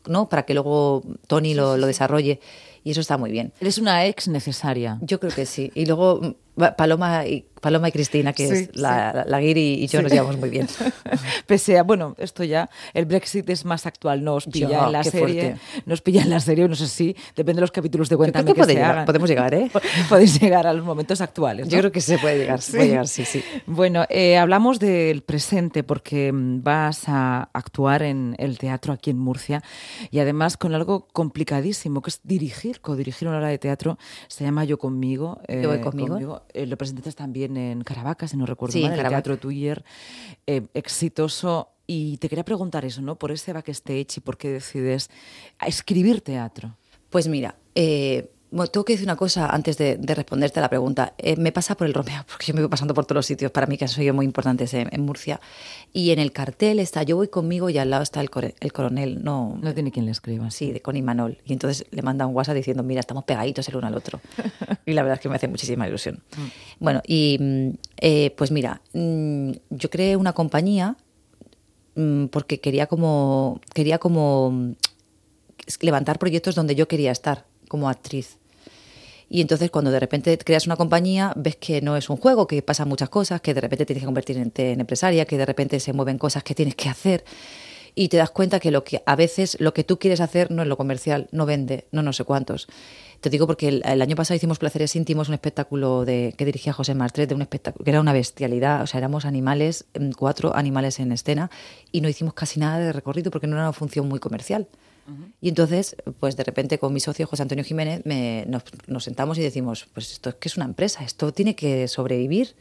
¿no? 0.07 0.27
para 0.29 0.43
que 0.43 0.53
luego 0.53 1.01
Tony 1.27 1.53
lo, 1.53 1.77
lo 1.77 1.87
desarrolle. 1.87 2.39
Y 2.83 2.91
eso 2.91 2.99
está 2.99 3.17
muy 3.17 3.31
bien. 3.31 3.53
Eres 3.61 3.77
una 3.77 4.05
ex 4.05 4.27
necesaria. 4.27 4.97
Yo 5.01 5.17
creo 5.21 5.31
que 5.33 5.45
sí. 5.45 5.71
Y 5.73 5.85
luego 5.85 6.19
mm, 6.21 6.52
Paloma 6.77 7.25
y, 7.25 7.45
Paloma 7.61 7.89
y 7.89 7.91
Cristina, 7.91 8.33
que 8.33 8.47
Sí, 8.47 8.53
es 8.69 8.75
la, 8.75 9.11
la, 9.13 9.25
la 9.25 9.39
Guiri 9.39 9.75
y 9.83 9.87
yo 9.87 9.99
Sí. 9.99 10.03
nos 10.03 10.11
llevamos 10.11 10.37
muy 10.37 10.49
bien. 10.49 10.67
Pese 11.47 11.77
a, 11.79 11.83
bueno, 11.83 12.13
esto 12.17 12.43
ya, 12.43 12.69
el 12.93 13.05
Brexit 13.05 13.49
es 13.49 13.63
más 13.65 13.85
actual, 13.85 14.23
no 14.23 14.35
os 14.35 14.45
pilla 14.45 14.85
en 14.85 14.91
la 14.91 15.03
serie. 15.03 15.19
fuerte. 15.53 15.61
Nos 15.85 16.01
pilla 16.01 16.21
en 16.23 16.29
la 16.29 16.39
serie, 16.39 16.67
no 16.67 16.75
sé 16.75 16.87
si, 16.87 17.15
depende 17.35 17.55
de 17.55 17.61
los 17.61 17.71
capítulos 17.71 18.09
de 18.09 18.13
Yo 18.13 18.17
creo 18.19 18.31
Cuéntame 18.33 18.45
que 18.45 18.53
que 18.53 18.59
puede 18.59 18.73
se 18.73 18.79
llegar- 18.79 18.91
hagan. 18.91 19.05
podemos 19.05 19.29
llegar, 19.29 19.53
¿eh? 19.53 19.71
Podéis 20.09 20.39
llegar 20.39 20.67
a 20.67 20.73
los 20.73 20.83
momentos 20.85 21.21
actuales. 21.21 21.67
Yo 21.69 21.77
¿no? 21.77 21.81
creo 21.81 21.91
que 21.91 22.01
se 22.01 22.17
puede 22.17 22.37
llegar, 22.39 22.61
se 22.61 22.77
puede 22.77 22.89
llegar, 22.89 23.07
sí, 23.07 23.23
sí. 23.25 23.43
Bueno, 23.65 24.05
eh, 24.09 24.37
hablamos 24.37 24.79
del 24.79 25.21
presente 25.23 25.83
porque 25.83 26.31
mm, 26.31 26.61
vas 26.63 27.03
a 27.07 27.49
actuar 27.53 28.03
en 28.03 28.35
el 28.39 28.57
teatro 28.57 28.93
aquí 28.93 29.09
en 29.09 29.17
Murcia 29.19 29.63
y 30.11 30.19
además 30.19 30.57
con 30.57 30.75
algo 30.75 31.07
complicadísimo, 31.13 32.01
que 32.01 32.09
es 32.09 32.19
dirigir, 32.23 32.81
codirigir 32.81 33.27
una 33.27 33.37
obra 33.37 33.47
de 33.47 33.57
teatro. 33.57 33.97
Se 34.27 34.43
llama 34.43 34.65
Yo 34.65 34.77
Conmigo. 34.77 35.39
Yo 35.47 35.69
voy 35.69 35.79
conmigo. 35.79 36.42
Eh, 36.53 36.65
lo 36.65 36.77
presentaste 36.77 37.11
también 37.13 37.57
en 37.57 37.81
Caravaca, 37.83 38.27
si 38.27 38.37
no 38.37 38.45
recuerdo 38.45 38.73
Sí, 38.73 38.81
mal, 38.81 38.93
en 38.93 38.99
el. 38.99 39.09
Teatro 39.09 39.37
Tuyer. 39.37 39.83
eh, 40.47 40.67
exitoso. 40.73 41.69
Y 41.85 42.17
te 42.17 42.29
quería 42.29 42.45
preguntar 42.45 42.85
eso, 42.85 43.01
¿no? 43.01 43.15
Por 43.17 43.31
ese 43.31 43.51
backstage 43.51 44.17
y 44.17 44.19
por 44.21 44.37
qué 44.37 44.49
decides 44.49 45.09
escribir 45.65 46.21
teatro. 46.21 46.77
Pues 47.09 47.27
mira, 47.27 47.57
eh, 47.75 48.31
bueno, 48.53 48.69
tengo 48.69 48.85
que 48.85 48.93
decir 48.93 49.07
una 49.07 49.15
cosa 49.15 49.47
antes 49.47 49.79
de, 49.79 49.97
de 49.97 50.13
responderte 50.13 50.59
a 50.59 50.61
la 50.61 50.69
pregunta. 50.69 51.13
Eh, 51.17 51.35
me 51.37 51.51
pasa 51.51 51.75
por 51.75 51.87
el 51.87 51.93
Romeo, 51.93 52.23
porque 52.29 52.45
yo 52.45 52.53
me 52.53 52.61
voy 52.61 52.69
pasando 52.69 52.93
por 52.93 53.05
todos 53.05 53.15
los 53.15 53.25
sitios, 53.25 53.51
para 53.51 53.65
mí 53.65 53.77
que 53.77 53.85
han 53.85 53.89
sido 53.89 54.13
muy 54.13 54.25
importantes 54.25 54.73
en, 54.75 54.89
en 54.91 55.01
Murcia. 55.01 55.41
Y 55.91 56.11
en 56.11 56.19
el 56.19 56.31
cartel 56.31 56.79
está 56.79 57.01
Yo 57.01 57.15
voy 57.15 57.29
conmigo 57.29 57.69
y 57.71 57.79
al 57.79 57.89
lado 57.89 58.03
está 58.03 58.21
el, 58.21 58.29
el 58.59 58.73
coronel, 58.73 59.23
no, 59.23 59.57
No 59.59 59.73
tiene 59.73 59.91
quien 59.91 60.05
le 60.05 60.11
escriba. 60.11 60.51
sí, 60.51 60.71
de 60.71 60.81
Connie 60.81 61.01
Manol. 61.01 61.39
Y 61.45 61.53
entonces 61.53 61.87
le 61.89 62.03
manda 62.03 62.27
un 62.27 62.35
WhatsApp 62.35 62.55
diciendo, 62.55 62.83
mira, 62.83 62.99
estamos 62.99 63.23
pegaditos 63.23 63.67
el 63.69 63.75
uno 63.77 63.87
al 63.87 63.95
otro. 63.95 64.21
y 64.85 64.93
la 64.93 65.01
verdad 65.01 65.17
es 65.17 65.21
que 65.21 65.29
me 65.29 65.35
hace 65.35 65.47
muchísima 65.47 65.87
ilusión. 65.87 66.21
Bueno, 66.79 67.01
y 67.07 67.37
mm, 67.39 67.69
eh, 68.01 68.33
pues 68.37 68.51
mira, 68.51 68.81
mm, 68.93 69.51
yo 69.71 69.89
creé 69.89 70.15
una 70.15 70.33
compañía 70.33 70.95
mm, 71.95 72.25
porque 72.25 72.59
quería 72.59 72.85
como, 72.85 73.61
quería 73.73 73.97
como 73.97 74.51
mm, 74.51 74.71
levantar 75.81 76.19
proyectos 76.19 76.53
donde 76.53 76.75
yo 76.75 76.87
quería 76.87 77.11
estar 77.11 77.47
como 77.67 77.89
actriz. 77.89 78.37
Y 79.33 79.41
entonces 79.41 79.71
cuando 79.71 79.89
de 79.89 79.99
repente 79.99 80.37
creas 80.37 80.67
una 80.67 80.75
compañía, 80.75 81.33
ves 81.35 81.55
que 81.55 81.81
no 81.81 81.97
es 81.97 82.07
un 82.07 82.17
juego, 82.17 82.45
que 82.45 82.61
pasan 82.61 82.87
muchas 82.87 83.09
cosas, 83.09 83.41
que 83.41 83.55
de 83.55 83.61
repente 83.61 83.83
tienes 83.83 84.03
que 84.03 84.05
convertirte 84.05 84.73
en 84.73 84.79
empresaria, 84.79 85.25
que 85.25 85.39
de 85.39 85.45
repente 85.47 85.79
se 85.79 85.91
mueven 85.91 86.19
cosas 86.19 86.43
que 86.43 86.53
tienes 86.53 86.75
que 86.75 86.87
hacer. 86.87 87.25
Y 87.95 88.09
te 88.09 88.17
das 88.17 88.29
cuenta 88.29 88.59
que, 88.59 88.69
lo 88.69 88.83
que 88.83 89.01
a 89.07 89.15
veces 89.15 89.57
lo 89.59 89.73
que 89.73 89.83
tú 89.83 89.97
quieres 89.97 90.21
hacer 90.21 90.51
no 90.51 90.61
es 90.61 90.67
lo 90.67 90.77
comercial, 90.77 91.29
no 91.31 91.47
vende, 91.47 91.87
no 91.91 92.03
no 92.03 92.13
sé 92.13 92.25
cuántos. 92.25 92.67
Te 93.21 93.31
digo 93.31 93.47
porque 93.47 93.69
el, 93.69 93.81
el 93.85 94.03
año 94.03 94.15
pasado 94.15 94.35
hicimos 94.35 94.59
Placeres 94.59 94.95
Íntimos, 94.95 95.29
un 95.29 95.33
espectáculo 95.33 96.05
de, 96.05 96.35
que 96.37 96.45
dirigía 96.45 96.71
José 96.71 96.93
Martret, 96.93 97.27
de 97.27 97.33
un 97.33 97.41
espectáculo 97.41 97.83
que 97.83 97.89
era 97.89 98.01
una 98.01 98.13
bestialidad, 98.13 98.83
o 98.83 98.87
sea, 98.87 98.99
éramos 98.99 99.25
animales, 99.25 99.85
mm, 99.99 100.11
cuatro 100.11 100.55
animales 100.55 100.99
en 100.99 101.11
escena, 101.11 101.49
y 101.91 102.01
no 102.01 102.07
hicimos 102.07 102.35
casi 102.35 102.59
nada 102.59 102.77
de 102.77 102.93
recorrido 102.93 103.31
porque 103.31 103.47
no 103.47 103.55
era 103.55 103.63
una 103.63 103.73
función 103.73 104.07
muy 104.07 104.19
comercial. 104.19 104.67
Y 105.41 105.49
entonces, 105.49 105.95
pues 106.19 106.37
de 106.37 106.43
repente 106.43 106.79
con 106.79 106.93
mi 106.93 106.99
socio 107.01 107.27
José 107.27 107.41
Antonio 107.43 107.63
Jiménez 107.65 108.01
me- 108.05 108.45
nos, 108.47 108.63
nos 108.87 109.03
sentamos 109.03 109.37
y 109.37 109.41
decimos, 109.41 109.85
pues 109.93 110.11
esto 110.13 110.29
es 110.29 110.35
que 110.35 110.47
es 110.47 110.55
una 110.55 110.65
empresa, 110.65 111.03
esto 111.03 111.33
tiene 111.33 111.55
que 111.55 111.87
sobrevivir. 111.89 112.55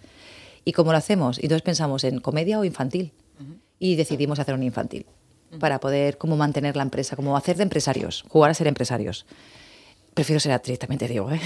¿Y 0.65 0.73
cómo 0.73 0.93
lo 0.93 0.99
hacemos? 0.99 1.39
Y 1.39 1.43
entonces 1.43 1.63
pensamos 1.63 2.05
en 2.05 2.19
comedia 2.21 2.59
o 2.59 2.65
infantil. 2.65 3.13
Y 3.79 3.97
decidimos 3.97 4.39
hacer 4.39 4.55
un 4.55 4.63
infantil 4.63 5.07
para 5.59 5.79
poder 5.81 6.17
como 6.19 6.37
mantener 6.37 6.77
la 6.77 6.83
empresa, 6.83 7.15
como 7.17 7.37
hacer 7.37 7.57
de 7.57 7.65
empresarios, 7.65 8.25
jugar 8.29 8.51
a 8.51 8.55
ser 8.55 8.67
empresarios. 8.69 9.27
Prefiero 10.15 10.41
ser 10.41 10.53
actriz, 10.53 10.79
también 10.79 10.99
te 10.99 11.09
digo. 11.09 11.31
¿eh? 11.31 11.41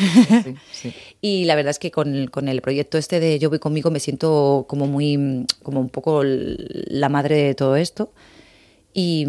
Sí, 0.45 0.55
sí. 0.73 0.95
Y 1.21 1.45
la 1.45 1.55
verdad 1.55 1.71
es 1.71 1.79
que 1.79 1.91
con, 1.91 2.15
el- 2.15 2.31
con 2.31 2.49
el 2.49 2.61
proyecto 2.62 2.99
este 2.99 3.21
de 3.21 3.38
Yo 3.38 3.49
voy 3.49 3.59
conmigo 3.59 3.91
me 3.91 4.00
siento 4.00 4.65
como 4.69 4.87
muy, 4.87 5.47
como 5.62 5.81
un 5.81 5.88
poco 5.88 6.23
la 6.25 7.09
madre 7.09 7.37
de 7.37 7.55
todo 7.55 7.76
esto. 7.76 8.12
Y, 8.99 9.26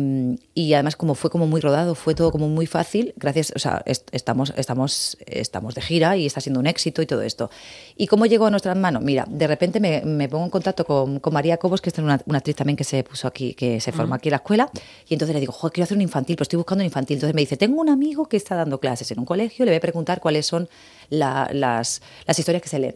y 0.53 0.73
además 0.75 0.95
como 0.95 1.13
fue 1.13 1.29
como 1.29 1.45
muy 1.45 1.59
rodado, 1.59 1.93
fue 1.93 2.15
todo 2.15 2.31
como 2.31 2.47
muy 2.47 2.67
fácil, 2.67 3.13
gracias, 3.17 3.51
o 3.53 3.59
sea, 3.59 3.81
est- 3.85 4.07
estamos, 4.13 4.53
estamos, 4.55 5.17
estamos 5.25 5.75
de 5.75 5.81
gira 5.81 6.15
y 6.15 6.25
está 6.25 6.39
siendo 6.39 6.61
un 6.61 6.67
éxito 6.67 7.01
y 7.01 7.05
todo 7.05 7.21
esto. 7.21 7.49
¿Y 7.97 8.07
cómo 8.07 8.25
llegó 8.27 8.45
a 8.45 8.49
nuestras 8.49 8.77
manos? 8.77 9.03
Mira, 9.03 9.25
de 9.29 9.45
repente 9.45 9.81
me, 9.81 10.03
me 10.05 10.29
pongo 10.29 10.45
en 10.45 10.51
contacto 10.51 10.85
con, 10.85 11.19
con 11.19 11.33
María 11.33 11.57
Cobos, 11.57 11.81
que 11.81 11.89
es 11.89 11.97
una, 11.97 12.17
una 12.27 12.37
actriz 12.37 12.55
también 12.55 12.77
que 12.77 12.85
se 12.85 13.03
puso 13.03 13.27
aquí, 13.27 13.55
que 13.55 13.81
se 13.81 13.91
forma 13.91 14.15
aquí 14.15 14.29
en 14.29 14.31
la 14.31 14.37
escuela, 14.37 14.71
y 15.05 15.13
entonces 15.15 15.33
le 15.33 15.41
digo, 15.41 15.51
joder, 15.51 15.73
quiero 15.73 15.83
hacer 15.83 15.97
un 15.97 16.01
infantil, 16.01 16.37
pero 16.37 16.43
estoy 16.43 16.57
buscando 16.57 16.81
un 16.81 16.85
infantil. 16.85 17.15
Entonces 17.17 17.35
me 17.35 17.41
dice, 17.41 17.57
tengo 17.57 17.81
un 17.81 17.89
amigo 17.89 18.27
que 18.29 18.37
está 18.37 18.55
dando 18.55 18.79
clases 18.79 19.11
en 19.11 19.19
un 19.19 19.25
colegio, 19.25 19.65
le 19.65 19.71
voy 19.71 19.77
a 19.79 19.81
preguntar 19.81 20.21
cuáles 20.21 20.45
son 20.45 20.69
la- 21.09 21.49
las, 21.51 22.01
las 22.25 22.39
historias 22.39 22.61
que 22.63 22.69
se 22.69 22.79
leen. 22.79 22.95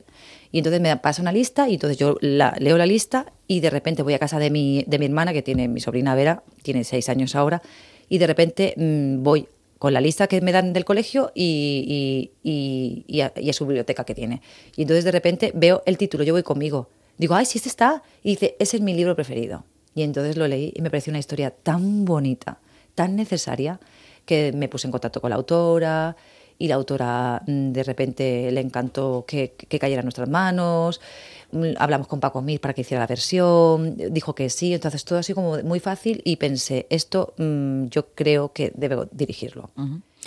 Y 0.52 0.58
entonces 0.60 0.82
me 0.82 0.96
pasa 0.98 1.22
una 1.22 1.32
lista 1.32 1.70
y 1.70 1.76
entonces 1.76 1.98
yo 1.98 2.18
la, 2.22 2.56
leo 2.60 2.78
la 2.78 2.86
lista 2.86 3.32
y 3.48 3.60
de 3.62 3.70
repente 3.70 4.04
voy 4.04 4.14
a 4.14 4.20
casa 4.20 4.38
de 4.40 4.50
mi, 4.50 4.84
de 4.88 5.00
mi 5.00 5.06
hermana, 5.06 5.34
que 5.34 5.42
tiene 5.42 5.68
mi 5.68 5.80
sobrina 5.80 6.14
Vera, 6.16 6.44
tiene 6.62 6.84
seis 6.84 7.08
años 7.10 7.36
ahora, 7.36 7.62
y 8.10 8.18
de 8.18 8.28
repente 8.28 8.74
mm, 8.78 9.24
voy 9.24 9.48
con 9.80 9.94
la 9.94 10.02
lista 10.02 10.28
que 10.28 10.42
me 10.42 10.52
dan 10.52 10.74
del 10.74 10.86
colegio 10.86 11.32
y, 11.34 12.30
y- 12.44 13.04
y- 13.08 13.22
a, 13.22 13.32
y 13.36 13.50
a 13.50 13.54
su 13.54 13.66
biblioteca 13.66 14.04
que 14.04 14.14
tiene. 14.14 14.42
Y 14.76 14.84
entonces 14.84 15.04
de 15.06 15.12
repente 15.12 15.52
veo 15.56 15.82
el 15.86 15.98
título, 15.98 16.24
yo 16.24 16.34
voy 16.34 16.44
conmigo. 16.44 16.90
Digo, 17.18 17.34
ay, 17.36 17.46
sí, 17.46 17.58
este 17.58 17.70
está. 17.70 18.04
Y 18.22 18.32
dice, 18.32 18.56
ese 18.60 18.78
es 18.78 18.84
mi 18.84 18.94
libro 18.94 19.16
preferido. 19.16 19.64
Y 19.96 20.04
entonces 20.04 20.38
lo 20.38 20.48
leí 20.48 20.72
y 20.76 20.82
me 20.82 20.90
pareció 20.92 21.12
una 21.12 21.20
historia 21.20 21.50
tan 21.52 22.06
bonita, 22.06 22.60
tan 22.96 23.16
necesaria, 23.16 23.80
que 24.26 24.52
me 24.54 24.68
puse 24.70 24.88
en 24.88 24.92
contacto 24.92 25.20
con 25.20 25.32
la 25.32 25.36
autora 25.38 26.16
y 26.62 26.68
la 26.68 26.76
autora 26.76 27.42
mm, 27.48 27.72
de 27.72 27.84
repente 27.84 28.52
le 28.52 28.62
encantó 28.62 29.26
que, 29.28 29.54
que 29.54 29.80
cayera 29.80 30.02
en 30.02 30.06
nuestras 30.06 30.30
manos. 30.30 31.02
Mm, 31.52 31.72
Hablamos 31.80 32.08
con 32.08 32.20
Paco 32.20 32.42
Mir 32.44 32.62
para 32.62 32.76
que 32.76 32.82
hiciera 32.82 33.02
la 33.02 33.08
versión, 33.08 33.98
dijo 33.98 34.36
que 34.36 34.50
sí, 34.52 34.74
entonces 34.74 35.04
todo 35.04 35.18
así 35.18 35.34
como 35.34 35.58
muy 35.64 35.80
fácil 35.80 36.22
y 36.24 36.36
pensé, 36.36 36.86
esto 36.92 37.34
mm, 37.38 37.86
yo 37.86 38.14
creo 38.14 38.54
que 38.54 38.72
debo 38.76 39.08
dirigirlo. 39.12 39.72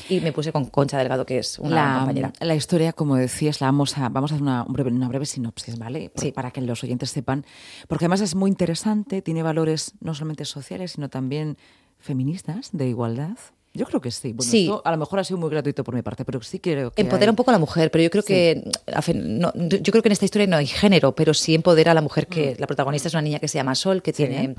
Y 0.08 0.20
me 0.20 0.32
puse 0.32 0.50
con 0.50 0.64
Concha 0.64 0.98
Delgado, 0.98 1.24
que 1.24 1.38
es 1.38 1.60
una 1.60 1.74
la, 1.76 1.98
compañera. 1.98 2.32
La 2.40 2.56
historia, 2.56 2.92
como 2.92 3.14
decías, 3.14 3.60
la 3.60 3.68
vamos 3.68 3.96
a, 3.96 4.08
vamos 4.08 4.32
a 4.32 4.34
hacer 4.34 4.42
una, 4.42 4.64
breve, 4.64 4.90
una 4.90 5.06
breve 5.06 5.24
sinopsis, 5.24 5.78
¿vale? 5.78 6.10
Sí. 6.16 6.32
Para 6.32 6.50
que 6.50 6.60
los 6.62 6.82
oyentes 6.82 7.10
sepan. 7.10 7.46
Porque 7.86 8.06
además 8.06 8.20
es 8.20 8.34
muy 8.34 8.50
interesante, 8.50 9.22
tiene 9.22 9.44
valores 9.44 9.92
no 10.00 10.14
solamente 10.14 10.44
sociales, 10.46 10.92
sino 10.92 11.08
también 11.10 11.56
feministas, 12.00 12.70
de 12.72 12.88
igualdad. 12.88 13.38
Yo 13.76 13.86
creo 13.86 14.00
que 14.00 14.10
sí. 14.12 14.32
Bueno, 14.32 14.48
Sí. 14.50 14.62
esto 14.66 14.82
a 14.84 14.90
lo 14.92 14.96
mejor 14.96 15.18
ha 15.18 15.24
sido 15.24 15.36
muy 15.38 15.50
gratuito 15.50 15.82
por 15.82 15.94
mi 15.94 16.02
parte, 16.02 16.24
pero 16.24 16.40
sí 16.42 16.60
creo 16.60 16.92
que. 16.92 17.02
Empodera 17.02 17.24
hay- 17.26 17.30
un 17.30 17.36
poco 17.36 17.50
a 17.50 17.54
la 17.54 17.58
mujer, 17.58 17.90
pero 17.90 18.04
yo 18.04 18.10
creo 18.10 18.22
Sí. 18.22 18.28
que 18.28 18.70
no, 19.14 19.52
yo 19.54 19.90
creo 19.92 20.00
que 20.02 20.08
en 20.08 20.12
esta 20.12 20.24
historia 20.24 20.46
no 20.46 20.56
hay 20.56 20.66
género, 20.66 21.14
pero 21.16 21.34
sí 21.34 21.54
empodera 21.56 21.90
a 21.90 21.94
la 21.94 22.00
mujer 22.00 22.26
Mm. 22.28 22.32
que 22.32 22.56
la 22.58 22.66
protagonista 22.68 23.08
es 23.08 23.14
una 23.14 23.22
niña 23.22 23.40
que 23.40 23.48
se 23.48 23.58
llama 23.58 23.74
Sol, 23.74 24.00
que 24.00 24.12
tiene 24.12 24.54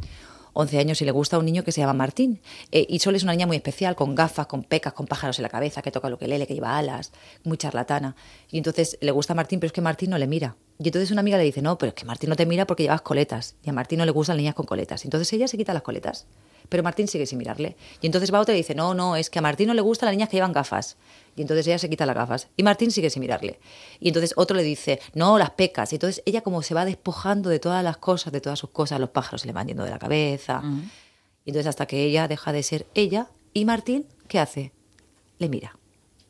11 0.58 0.78
años 0.80 1.02
y 1.02 1.06
le 1.06 1.12
gusta 1.12 1.36
a 1.38 1.40
un 1.40 1.46
niño 1.46 1.64
que 1.64 1.72
se 1.72 1.80
llama 1.82 1.94
Martín. 1.94 2.42
Eh, 2.72 2.86
y 2.90 3.00
Sol 3.00 3.16
es 3.16 3.24
una 3.24 3.32
niña 3.34 3.48
muy 3.48 3.56
especial, 3.58 3.96
con 3.96 4.16
gafas, 4.16 4.48
con 4.48 4.64
pecas, 4.64 4.92
con 4.94 5.06
pájaros 5.06 5.40
en 5.40 5.44
la 5.44 5.50
cabeza, 5.50 5.82
que 5.82 5.92
toca 5.92 6.10
lo 6.10 6.18
que 6.18 6.28
lele, 6.28 6.46
que 6.48 6.54
lleva 6.54 6.78
alas, 6.78 7.12
muy 7.46 7.58
charlatana. 7.58 8.16
Y 8.52 8.58
entonces 8.58 8.98
le 9.02 9.12
gusta 9.12 9.32
a 9.34 9.36
Martín, 9.36 9.60
pero 9.62 9.68
es 9.68 9.74
que 9.74 9.82
Martín 9.82 10.10
no 10.10 10.18
le 10.18 10.28
mira. 10.28 10.56
Y 10.78 10.88
entonces 10.88 11.12
una 11.12 11.22
amiga 11.22 11.38
le 11.38 11.46
dice, 11.46 11.62
no, 11.62 11.78
pero 11.78 11.90
es 11.90 11.94
que 11.94 12.06
Martín 12.06 12.30
no 12.30 12.36
te 12.36 12.46
mira 12.46 12.68
porque 12.68 12.84
llevas 12.84 13.02
coletas. 13.02 13.56
Y 13.64 13.70
a 13.70 13.74
Martín 13.74 14.00
no 14.00 14.06
le 14.06 14.12
gustan 14.12 14.36
las 14.36 14.42
niñas 14.42 14.56
con 14.56 14.66
coletas. 14.66 15.06
Entonces 15.06 15.32
ella 15.32 15.48
se 15.48 15.58
quita 15.58 15.74
las 15.74 15.84
coletas. 15.84 16.26
Pero 16.68 16.84
Martín 16.84 17.08
sigue 17.08 17.26
sin 17.26 17.38
mirarle. 17.38 17.78
Y 18.02 18.08
entonces 18.08 18.34
va 18.34 18.42
otra 18.42 18.54
y 18.54 18.58
dice, 18.58 18.76
no, 18.76 18.94
no, 18.94 19.16
es 19.16 19.30
que 19.30 19.40
a 19.40 19.42
Martín 19.42 19.68
no 19.68 19.74
le 19.74 19.82
gustan 19.82 20.08
las 20.08 20.16
niñas 20.16 20.28
que 20.28 20.38
llevan 20.38 20.52
gafas. 20.52 20.98
Y 21.38 21.42
entonces 21.42 21.66
ella 21.68 21.80
se 21.80 21.90
quita 21.90 22.06
las 22.06 22.16
gafas. 22.16 22.50
Y 22.58 22.64
Martín 22.64 22.92
sigue 22.92 23.10
sin 23.10 23.22
mirarle. 23.22 23.60
Y 24.02 24.10
entonces 24.10 24.34
otro 24.36 24.58
le 24.58 24.64
dice, 24.64 25.00
no, 25.14 25.38
las 25.38 25.52
pecas. 25.52 25.94
Y 25.94 25.96
entonces 25.96 26.22
ella 26.26 26.42
como 26.42 26.62
se 26.62 26.74
va 26.74 26.84
despojando 26.84 27.50
de 27.50 27.60
todas 27.60 27.84
las 27.84 27.98
cosas, 27.98 28.34
de 28.34 28.42
todas 28.42 28.60
sus 28.60 28.72
cosas, 28.72 29.00
los 29.00 29.12
pájaros 29.12 29.42
se 29.42 29.48
le 29.48 29.54
van 29.54 29.68
yendo 29.68 29.84
de 29.84 29.92
la 29.92 30.00
cabeza. 30.00 30.62
Y 31.46 31.52
entonces 31.52 31.68
hasta 31.68 31.86
que 31.86 32.04
ella 32.04 32.28
deja 32.28 32.52
de 32.52 32.64
ser 32.64 32.86
ella. 32.96 33.28
Y 33.54 33.64
Martín, 33.64 34.08
¿qué 34.28 34.40
hace? 34.40 34.74
Le 35.38 35.48
mira 35.48 35.78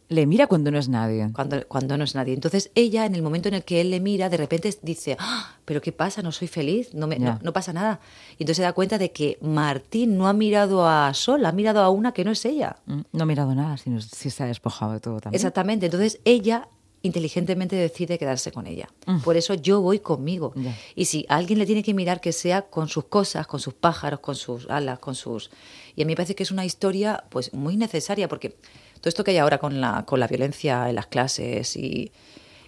Le 0.07 0.25
mira 0.27 0.45
cuando 0.47 0.69
no 0.69 0.77
es 0.77 0.87
nadie. 0.87 1.29
cuando, 1.33 1.67
cuando 1.67 1.97
no 1.97 2.03
es 2.03 2.13
nadie. 2.13 2.33
Entonces 2.33 2.69
ella, 2.75 3.05
en 3.05 3.15
el 3.15 3.21
momento 3.23 3.47
en 3.47 3.55
el 3.55 3.63
que 3.63 3.81
él 3.81 3.89
le 3.89 3.99
mira, 3.99 4.29
de 4.29 4.37
repente 4.37 4.71
dice, 4.83 5.17
"Ah, 5.19 5.55
pero 5.65 5.81
¿qué 5.81 5.91
pasa? 5.91 6.21
No 6.21 6.31
soy 6.31 6.47
feliz, 6.47 6.93
no, 6.93 7.07
me, 7.07 7.17
no, 7.17 7.39
no 7.41 7.53
pasa 7.53 7.73
nada. 7.73 7.99
Y 8.37 8.43
entonces 8.43 8.57
se 8.57 8.63
da 8.63 8.73
cuenta 8.73 8.97
de 8.99 9.11
que 9.11 9.37
Martín 9.41 10.15
no 10.17 10.27
ha 10.27 10.33
mirado 10.33 10.87
a 10.87 11.11
Sol, 11.15 11.43
ha 11.45 11.51
mirado 11.51 11.81
a 11.81 11.89
una 11.89 12.11
que 12.13 12.23
no 12.23 12.31
es 12.31 12.45
ella. 12.45 12.77
Mm, 12.85 12.99
No 13.13 13.23
ha 13.23 13.25
mirado 13.25 13.55
nada, 13.55 13.77
sino 13.77 13.99
si 13.99 14.29
se 14.29 14.43
ha 14.43 14.45
despojado 14.45 14.93
de 14.93 14.99
todo 14.99 15.19
también. 15.19 15.35
Exactamente. 15.39 15.87
Entonces 15.87 16.19
ella 16.23 16.67
inteligentemente 17.01 17.75
decide 17.75 18.17
quedarse 18.17 18.51
con 18.51 18.65
ella. 18.65 18.89
Por 19.23 19.37
eso 19.37 19.53
yo 19.53 19.79
voy 19.79 19.99
conmigo. 19.99 20.53
Mm. 20.55 20.67
Y 20.95 21.05
si 21.05 21.25
a 21.29 21.35
alguien 21.35 21.59
le 21.59 21.65
tiene 21.67 21.83
que 21.83 21.93
mirar, 21.93 22.19
que 22.19 22.31
sea 22.33 22.63
con 22.63 22.87
sus 22.87 23.05
cosas, 23.05 23.45
con 23.45 23.59
sus 23.59 23.73
pájaros, 23.75 24.19
con 24.21 24.35
sus 24.35 24.67
alas, 24.69 24.97
con 24.99 25.13
sus... 25.13 25.51
Y 25.95 26.01
a 26.01 26.05
mí 26.05 26.11
me 26.13 26.15
parece 26.15 26.33
que 26.35 26.41
es 26.43 26.49
una 26.51 26.65
historia 26.65 27.23
pues 27.29 27.53
muy 27.53 27.77
necesaria 27.77 28.27
porque 28.27 28.57
todo 29.05 29.09
esto 29.09 29.23
que 29.23 29.29
hay 29.31 29.37
ahora 29.37 29.59
con 29.59 29.79
la, 29.81 30.03
con 30.07 30.19
la 30.19 30.25
violencia 30.25 30.89
en 30.89 30.95
las 30.95 31.05
clases 31.05 31.75
y, 31.77 32.11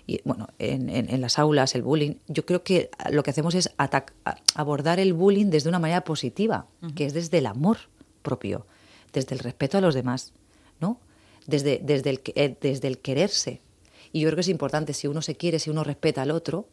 y, 0.06 0.22
bueno, 0.24 0.50
en, 0.60 0.88
en- 0.88 1.10
en 1.10 1.20
las 1.20 1.40
aulas, 1.40 1.74
el 1.74 1.82
bullying, 1.82 2.14
yo 2.28 2.46
creo 2.46 2.62
que 2.64 2.92
lo 3.10 3.24
que 3.24 3.32
hacemos 3.32 3.56
es 3.56 3.76
atac- 3.78 4.12
abordar 4.54 5.00
el 5.00 5.14
bullying 5.14 5.48
desde 5.48 5.68
una 5.68 5.80
manera 5.80 6.04
positiva, 6.04 6.68
que 6.96 7.08
es 7.08 7.16
desde 7.16 7.40
el 7.40 7.48
amor 7.48 7.78
propio, 8.22 8.68
desde 9.14 9.34
el 9.34 9.40
respeto 9.40 9.80
a 9.80 9.82
los 9.82 9.96
demás, 9.96 10.32
¿no? 10.80 11.00
Desde, 11.48 11.80
desde, 11.84 12.12
el, 12.12 12.22
eh, 12.36 12.56
desde 12.62 12.88
el 12.88 13.00
quererse. 13.00 13.62
Y 14.14 14.20
yo 14.20 14.28
creo 14.28 14.36
que 14.36 14.42
es 14.42 14.48
importante, 14.50 14.94
si 14.94 15.08
uno 15.08 15.24
se 15.24 15.36
quiere, 15.38 15.58
si 15.58 15.72
uno 15.72 15.84
respeta 15.84 16.22
al 16.22 16.30
otro, 16.30 16.68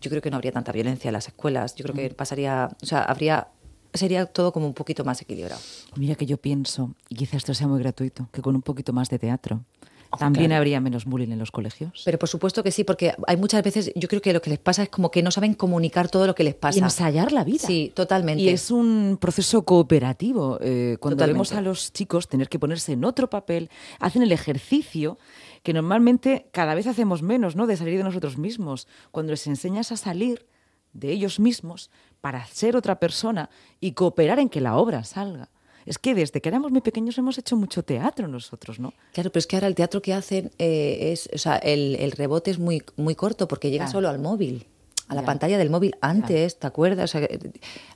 yo 0.00 0.10
creo 0.10 0.22
que 0.22 0.30
no 0.30 0.36
habría 0.36 0.52
tanta 0.52 0.70
violencia 0.70 1.08
en 1.08 1.14
las 1.14 1.26
escuelas, 1.26 1.74
yo 1.74 1.82
creo 1.82 1.96
que 1.96 2.14
pasaría, 2.14 2.68
o 2.80 2.86
sea, 2.86 3.02
habría, 3.02 3.48
sería 3.94 4.26
todo 4.26 4.52
como 4.52 4.66
un 4.66 4.74
poquito 4.74 5.04
más 5.04 5.20
equilibrado. 5.22 5.60
Mira 5.96 6.14
que 6.14 6.26
yo 6.26 6.36
pienso, 6.38 6.94
y 7.08 7.14
quizá 7.16 7.36
esto 7.36 7.54
sea 7.54 7.66
muy 7.68 7.80
gratuito, 7.80 8.28
que 8.32 8.42
con 8.42 8.54
un 8.54 8.62
poquito 8.62 8.92
más 8.92 9.08
de 9.08 9.18
teatro 9.18 9.64
Oh, 10.10 10.16
también 10.16 10.52
habría 10.52 10.80
menos 10.80 11.04
bullying 11.04 11.32
en 11.32 11.38
los 11.38 11.50
colegios. 11.50 12.02
Pero 12.04 12.18
por 12.18 12.28
supuesto 12.30 12.62
que 12.62 12.70
sí, 12.70 12.82
porque 12.82 13.14
hay 13.26 13.36
muchas 13.36 13.62
veces, 13.62 13.92
yo 13.94 14.08
creo 14.08 14.22
que 14.22 14.32
lo 14.32 14.40
que 14.40 14.48
les 14.48 14.58
pasa 14.58 14.82
es 14.82 14.88
como 14.88 15.10
que 15.10 15.22
no 15.22 15.30
saben 15.30 15.52
comunicar 15.52 16.08
todo 16.08 16.26
lo 16.26 16.34
que 16.34 16.44
les 16.44 16.54
pasa. 16.54 16.78
Y 16.78 16.82
ensayar 16.82 17.30
la 17.30 17.44
vida. 17.44 17.66
Sí, 17.66 17.92
totalmente. 17.94 18.42
Y 18.42 18.48
es 18.48 18.70
un 18.70 19.18
proceso 19.20 19.62
cooperativo. 19.62 20.58
Eh, 20.62 20.96
cuando 20.98 21.16
Totalmente. 21.16 21.32
vemos 21.34 21.52
a 21.52 21.60
los 21.60 21.92
chicos 21.92 22.28
tener 22.28 22.48
que 22.48 22.58
ponerse 22.58 22.92
en 22.92 23.04
otro 23.04 23.28
papel, 23.28 23.68
hacen 24.00 24.22
el 24.22 24.32
ejercicio 24.32 25.18
que 25.62 25.74
normalmente 25.74 26.48
cada 26.52 26.74
vez 26.74 26.86
hacemos 26.86 27.22
menos, 27.22 27.54
¿no? 27.54 27.66
De 27.66 27.76
salir 27.76 27.98
de 27.98 28.04
nosotros 28.04 28.38
mismos. 28.38 28.86
Cuando 29.10 29.32
les 29.32 29.46
enseñas 29.46 29.92
a 29.92 29.98
salir 29.98 30.46
de 30.92 31.10
ellos 31.12 31.38
mismos 31.40 31.90
para 32.20 32.44
ser 32.46 32.76
otra 32.76 32.98
persona 32.98 33.50
y 33.80 33.92
cooperar 33.92 34.38
en 34.38 34.48
que 34.48 34.60
la 34.60 34.76
obra 34.76 35.04
salga. 35.04 35.48
Es 35.86 35.98
que 35.98 36.14
desde 36.14 36.40
que 36.42 36.48
éramos 36.50 36.70
muy 36.70 36.82
pequeños 36.82 37.16
hemos 37.16 37.38
hecho 37.38 37.56
mucho 37.56 37.82
teatro 37.82 38.28
nosotros, 38.28 38.78
¿no? 38.78 38.92
Claro, 39.14 39.30
pero 39.30 39.38
es 39.38 39.46
que 39.46 39.56
ahora 39.56 39.68
el 39.68 39.74
teatro 39.74 40.02
que 40.02 40.12
hacen 40.12 40.50
eh, 40.58 41.12
es, 41.12 41.30
o 41.32 41.38
sea, 41.38 41.56
el, 41.56 41.96
el 41.96 42.12
rebote 42.12 42.50
es 42.50 42.58
muy, 42.58 42.82
muy 42.96 43.14
corto 43.14 43.48
porque 43.48 43.70
llega 43.70 43.84
Claro. 43.86 43.92
solo 43.98 44.08
al 44.10 44.18
móvil, 44.18 44.66
a 45.08 45.14
la 45.14 45.22
Ya. 45.22 45.26
pantalla 45.26 45.58
del 45.58 45.70
móvil. 45.70 45.96
Antes, 46.00 46.58
¿te 46.58 46.66
acuerdas? 46.66 47.14
O 47.14 47.18
sea, 47.18 47.26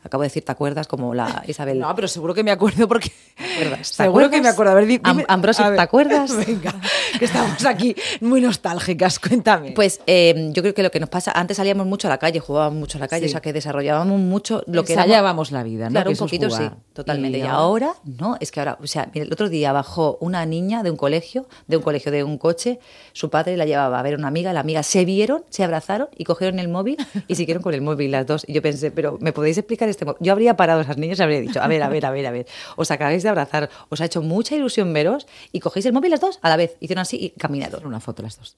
acabo 0.02 0.22
de 0.22 0.26
decir, 0.28 0.44
¿te 0.44 0.52
acuerdas? 0.52 0.86
Como 0.88 1.14
la 1.14 1.42
Isabel. 1.48 1.78
No, 1.78 1.94
pero 1.94 2.08
seguro 2.08 2.34
que 2.34 2.42
me 2.42 2.50
acuerdo 2.50 2.88
porque... 2.88 3.10
acuerdas? 3.38 3.88
¿Te 3.90 4.04
Seguro 4.04 4.30
que 4.30 4.40
me 4.40 4.48
acuerdo. 4.48 4.72
A 4.72 4.74
ver, 4.74 5.00
Am- 5.04 5.16
dime- 5.18 5.24
Ambrosio, 5.28 5.64
a 5.64 5.68
ver. 5.70 5.76
¿te 5.76 5.82
acuerdas? 5.82 6.34
Venga, 6.46 6.74
que 7.18 7.24
estamos 7.24 7.64
aquí 7.66 7.94
muy 8.20 8.40
nostálgicas. 8.40 9.18
Cuéntame. 9.18 9.72
Pues 9.72 10.00
eh, 10.06 10.50
yo 10.52 10.62
creo 10.62 10.74
que 10.74 10.82
lo 10.82 10.90
que 10.90 11.00
nos 11.00 11.08
pasa, 11.08 11.32
antes 11.32 11.56
salíamos 11.58 11.86
mucho 11.86 12.08
a 12.08 12.10
la 12.10 12.18
calle, 12.18 12.40
jugábamos 12.40 12.78
mucho 12.78 12.98
a 12.98 13.00
la 13.00 13.08
calle, 13.08 13.26
Sí. 13.26 13.30
o 13.30 13.32
sea 13.32 13.40
que 13.40 13.52
desarrollábamos 13.52 14.18
mucho 14.18 14.62
lo 14.66 14.84
que 14.84 14.94
Ensayábamos 14.94 15.52
la 15.52 15.62
vida, 15.62 15.86
¿no? 15.86 15.90
Claro, 15.92 16.06
Que 16.10 16.12
un 16.14 16.18
poquito 16.18 16.50
sí, 16.50 16.64
totalmente. 16.92 17.38
Y 17.38 17.40
Y, 17.42 17.44
ahora- 17.44 17.62
ahora, 17.62 17.94
no, 18.04 18.36
es 18.40 18.50
que 18.50 18.60
ahora, 18.60 18.78
o 18.82 18.86
sea, 18.86 19.08
mira, 19.14 19.24
el 19.26 19.32
otro 19.32 19.48
día 19.48 19.72
bajó 19.72 20.18
una 20.20 20.44
niña 20.46 20.82
de 20.82 20.90
un 20.90 20.96
colegio, 20.96 21.46
de 21.68 21.76
un 21.76 21.82
colegio, 21.82 22.10
de 22.12 22.24
un 22.24 22.38
coche, 22.38 22.80
su 23.12 23.30
padre 23.30 23.56
la 23.56 23.64
llevaba 23.66 23.98
a 23.98 24.02
ver 24.02 24.14
a 24.14 24.16
una 24.16 24.28
amiga, 24.28 24.52
la 24.52 24.60
amiga 24.60 24.82
se 24.82 25.04
vieron, 25.04 25.44
se 25.50 25.62
abrazaron 25.64 26.08
y 26.16 26.24
cogieron 26.24 26.58
el 26.58 26.68
móvil 26.68 26.96
y 27.28 27.34
siguieron 27.34 27.62
con 27.62 27.74
el 27.74 27.82
móvil 27.82 28.10
las 28.10 28.26
dos. 28.26 28.44
Y 28.46 28.52
yo 28.52 28.62
pensé, 28.62 28.90
pero 28.90 29.18
¿me 29.20 29.32
podéis 29.32 29.58
explicar 29.58 29.88
este 29.88 30.04
móvil? 30.04 30.18
Yo 30.20 30.32
habría 30.32 30.56
parado 30.56 30.80
a 30.80 30.82
esas 30.82 30.98
niñas 30.98 31.18
y 31.18 31.22
habría 31.22 31.40
dicho, 31.40 31.62
a 31.62 31.66
ver, 31.68 31.82
a 31.82 31.88
ver, 31.88 32.06
a 32.06 32.10
ver, 32.10 32.26
a 32.26 32.30
ver, 32.30 32.46
os 32.76 32.90
acabáis 32.90 33.22
de 33.22 33.28
abrazar, 33.28 33.70
os 33.88 34.00
ha 34.00 34.04
hecho 34.04 34.22
mucha 34.22 34.54
ilusión 34.54 34.92
veros 34.92 35.26
y 35.52 35.60
cogéis 35.60 35.86
el 35.86 35.92
móvil 35.92 36.10
las 36.10 36.20
dos 36.20 36.38
a 36.42 36.48
la 36.48 36.56
vez. 36.56 36.76
Hicieron 36.80 37.02
así 37.02 37.16
y 37.16 37.30
caminaron. 37.30 37.84
Una 37.86 38.00
foto 38.00 38.22
las 38.22 38.38
dos. 38.38 38.56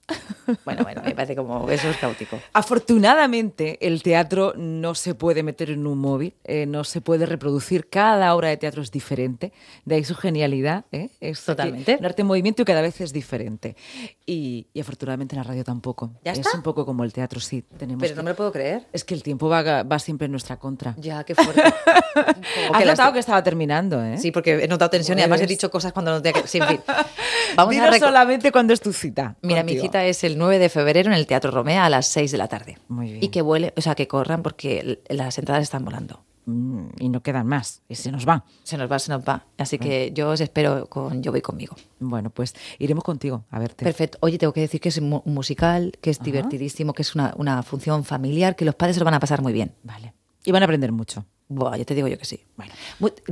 Bueno, 0.65 0.83
bueno, 0.83 1.03
me 1.05 1.15
parece 1.15 1.35
como 1.37 1.69
eso 1.71 1.89
es 1.89 1.97
caótico. 1.97 2.39
Afortunadamente, 2.53 3.79
el 3.87 4.03
teatro 4.03 4.53
no 4.57 4.95
se 4.95 5.15
puede 5.15 5.43
meter 5.43 5.71
en 5.71 5.87
un 5.87 5.99
móvil, 5.99 6.35
eh, 6.45 6.67
no 6.67 6.85
se 6.85 7.01
puede 7.01 7.27
reproducir. 7.27 7.89
Cada 7.89 8.35
obra 8.35 8.49
de 8.49 8.57
teatro 8.57 8.83
es 8.83 8.91
diferente. 8.91 9.53
De 9.85 9.95
ahí 9.95 10.05
su 10.05 10.15
genialidad. 10.15 10.85
¿eh? 10.93 11.11
Es 11.21 11.45
Totalmente. 11.45 11.97
Un 11.99 12.07
arte 12.07 12.23
en 12.23 12.29
movimiento 12.29 12.63
y 12.63 12.65
cada 12.65 12.83
vez 12.83 13.01
es 13.01 13.13
diferente. 13.13 13.77
Y, 14.27 14.67
y 14.73 14.81
afortunadamente 14.81 15.35
en 15.35 15.39
la 15.39 15.45
radio 15.45 15.65
tampoco. 15.65 16.13
¿Ya 16.25 16.33
es 16.33 16.41
está? 16.41 16.57
un 16.57 16.63
poco 16.63 16.85
como 16.85 17.05
el 17.05 17.13
teatro, 17.13 17.41
sí. 17.41 17.65
Tenemos 17.79 18.03
Pero 18.03 18.17
no 18.17 18.23
me 18.23 18.34
lo 18.35 18.37
puedo 18.37 18.53
creer. 18.53 18.87
Es 18.93 19.05
que 19.05 19.15
el 19.15 19.23
tiempo 19.23 19.49
va, 19.49 19.83
va 19.83 19.99
siempre 19.99 20.27
en 20.27 20.31
nuestra 20.33 20.59
contra. 20.59 20.95
Ya, 20.99 21.25
qué 21.25 21.35
fuerte. 21.35 21.63
Has 22.73 22.85
notado 22.87 23.13
que 23.13 23.19
estaba 23.19 23.43
terminando, 23.43 24.03
¿eh? 24.05 24.19
Sí, 24.19 24.31
porque 24.31 24.65
he 24.65 24.69
notado 24.69 24.91
tensión 24.91 25.19
y 25.19 25.23
además 25.23 25.41
he 25.41 25.45
Pues- 25.45 25.49
dicho 25.51 25.71
cosas 25.71 25.93
cuando 25.93 26.11
no 26.13 26.23
tenía 26.23 26.43
que... 26.43 26.49
Sí, 26.49 26.59
en 26.59 26.69
fin. 26.69 26.81
Vamos 27.57 27.73
Dinos 27.75 27.95
a 27.95 27.99
solamente 27.99 28.51
cuando 28.53 28.73
es 28.73 28.81
tu 28.81 28.93
cita. 28.93 29.37
Mira, 29.43 29.63
mi 29.63 29.73
contigo. 29.73 29.83
cita 29.85 30.05
es 30.05 30.25
el 30.25 30.37
9 30.39 30.59
de 30.59 30.69
febrero 30.69 31.09
en 31.11 31.15
el 31.17 31.27
Teatro 31.27 31.51
Romea 31.51 31.85
a 31.87 31.91
las 31.91 32.07
6 32.09 32.33
de 32.33 32.39
la 32.39 32.49
tarde. 32.49 32.79
Muy 32.89 33.07
bien. 33.13 33.23
Y 33.25 33.29
que 33.29 33.43
vuele, 33.43 33.73
o 33.77 33.81
sea, 33.81 33.95
que 33.95 34.09
corran 34.09 34.43
porque 34.43 35.01
las 35.09 35.39
entradas 35.39 35.63
están 35.63 35.85
volando. 35.85 36.25
Mm, 36.47 36.89
Y 36.99 37.09
no 37.09 37.23
quedan 37.23 37.47
más. 37.47 37.83
Y 37.89 37.95
se 37.95 38.13
nos 38.13 38.25
van. 38.25 38.45
Se 38.63 38.77
nos 38.77 38.91
va, 38.91 38.99
se 38.99 39.11
nos 39.11 39.23
va. 39.23 39.47
Así 39.59 39.79
que 39.79 40.13
yo 40.15 40.31
os 40.31 40.41
espero 40.41 40.87
con 40.87 41.23
Yo 41.23 41.33
voy 41.33 41.41
conmigo. 41.41 41.75
Bueno, 42.01 42.31
pues 42.31 42.55
iremos 42.79 43.03
contigo 43.05 43.45
a 43.51 43.59
verte. 43.59 43.85
Perfecto. 43.85 44.19
Oye, 44.21 44.39
tengo 44.39 44.53
que 44.53 44.61
decir 44.61 44.81
que 44.81 44.91
es 44.91 44.99
un 44.99 45.23
musical, 45.25 45.93
que 46.01 46.11
es 46.11 46.21
divertidísimo, 46.21 46.93
que 46.93 47.03
es 47.03 47.15
una, 47.15 47.35
una 47.37 47.63
función 47.63 48.05
familiar, 48.05 48.57
que 48.57 48.65
los 48.65 48.75
padres 48.75 48.97
se 48.97 49.01
lo 49.01 49.05
van 49.05 49.15
a 49.15 49.21
pasar 49.21 49.43
muy 49.43 49.53
bien. 49.53 49.75
Vale. 49.83 50.13
Y 50.45 50.53
van 50.53 50.63
a 50.63 50.67
aprender 50.67 50.93
mucho. 50.93 51.25
Buah, 51.49 51.77
yo 51.77 51.85
te 51.85 51.95
digo 51.95 52.09
yo 52.09 52.19
que 52.19 52.25
sí. 52.25 52.41
Bueno. 52.57 52.73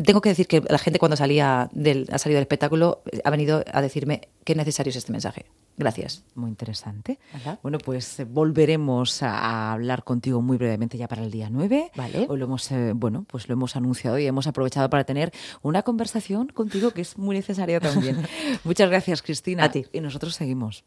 Tengo 0.05 0.21
que 0.21 0.29
decir 0.29 0.47
que 0.47 0.61
la 0.61 0.79
gente 0.79 0.99
cuando 0.99 1.17
salía 1.17 1.71
del, 1.73 2.09
ha 2.13 2.19
salido 2.19 2.37
del 2.37 2.43
espectáculo 2.43 3.03
eh, 3.11 3.21
ha 3.25 3.31
venido 3.31 3.65
a 3.73 3.81
decirme 3.81 4.29
qué 4.45 4.55
necesario 4.55 4.91
es 4.91 4.97
este 4.97 5.13
mensaje. 5.13 5.47
Gracias. 5.79 6.23
Muy 6.35 6.51
interesante. 6.51 7.19
Bueno, 7.63 7.79
pues 7.79 8.21
eh, 8.21 8.25
volveremos 8.25 9.23
a, 9.23 9.39
a 9.39 9.73
hablar 9.73 10.05
contigo 10.05 10.43
muy 10.43 10.59
brevemente 10.59 10.99
ya 10.99 11.09
para 11.09 11.25
el 11.25 11.31
día 11.31 11.49
9. 11.51 11.93
Vale. 11.97 12.27
Hoy 12.29 12.39
lo 12.39 12.45
hemos, 12.45 12.71
eh, 12.71 12.93
bueno, 12.95 13.25
pues 13.27 13.49
lo 13.49 13.55
hemos 13.55 13.77
anunciado 13.77 14.19
y 14.19 14.27
hemos 14.27 14.47
aprovechado 14.47 14.91
para 14.91 15.05
tener 15.05 15.33
una 15.63 15.83
conversación 15.83 16.49
contigo 16.49 16.91
que 16.91 17.01
es 17.01 17.17
muy 17.17 17.35
necesaria 17.35 17.81
también. 17.81 18.27
Muchas 18.65 18.91
gracias, 18.91 19.23
Cristina. 19.23 19.65
A 19.65 19.71
ti. 19.71 19.87
Y 19.93 20.01
nosotros 20.01 20.35
seguimos. 20.35 20.85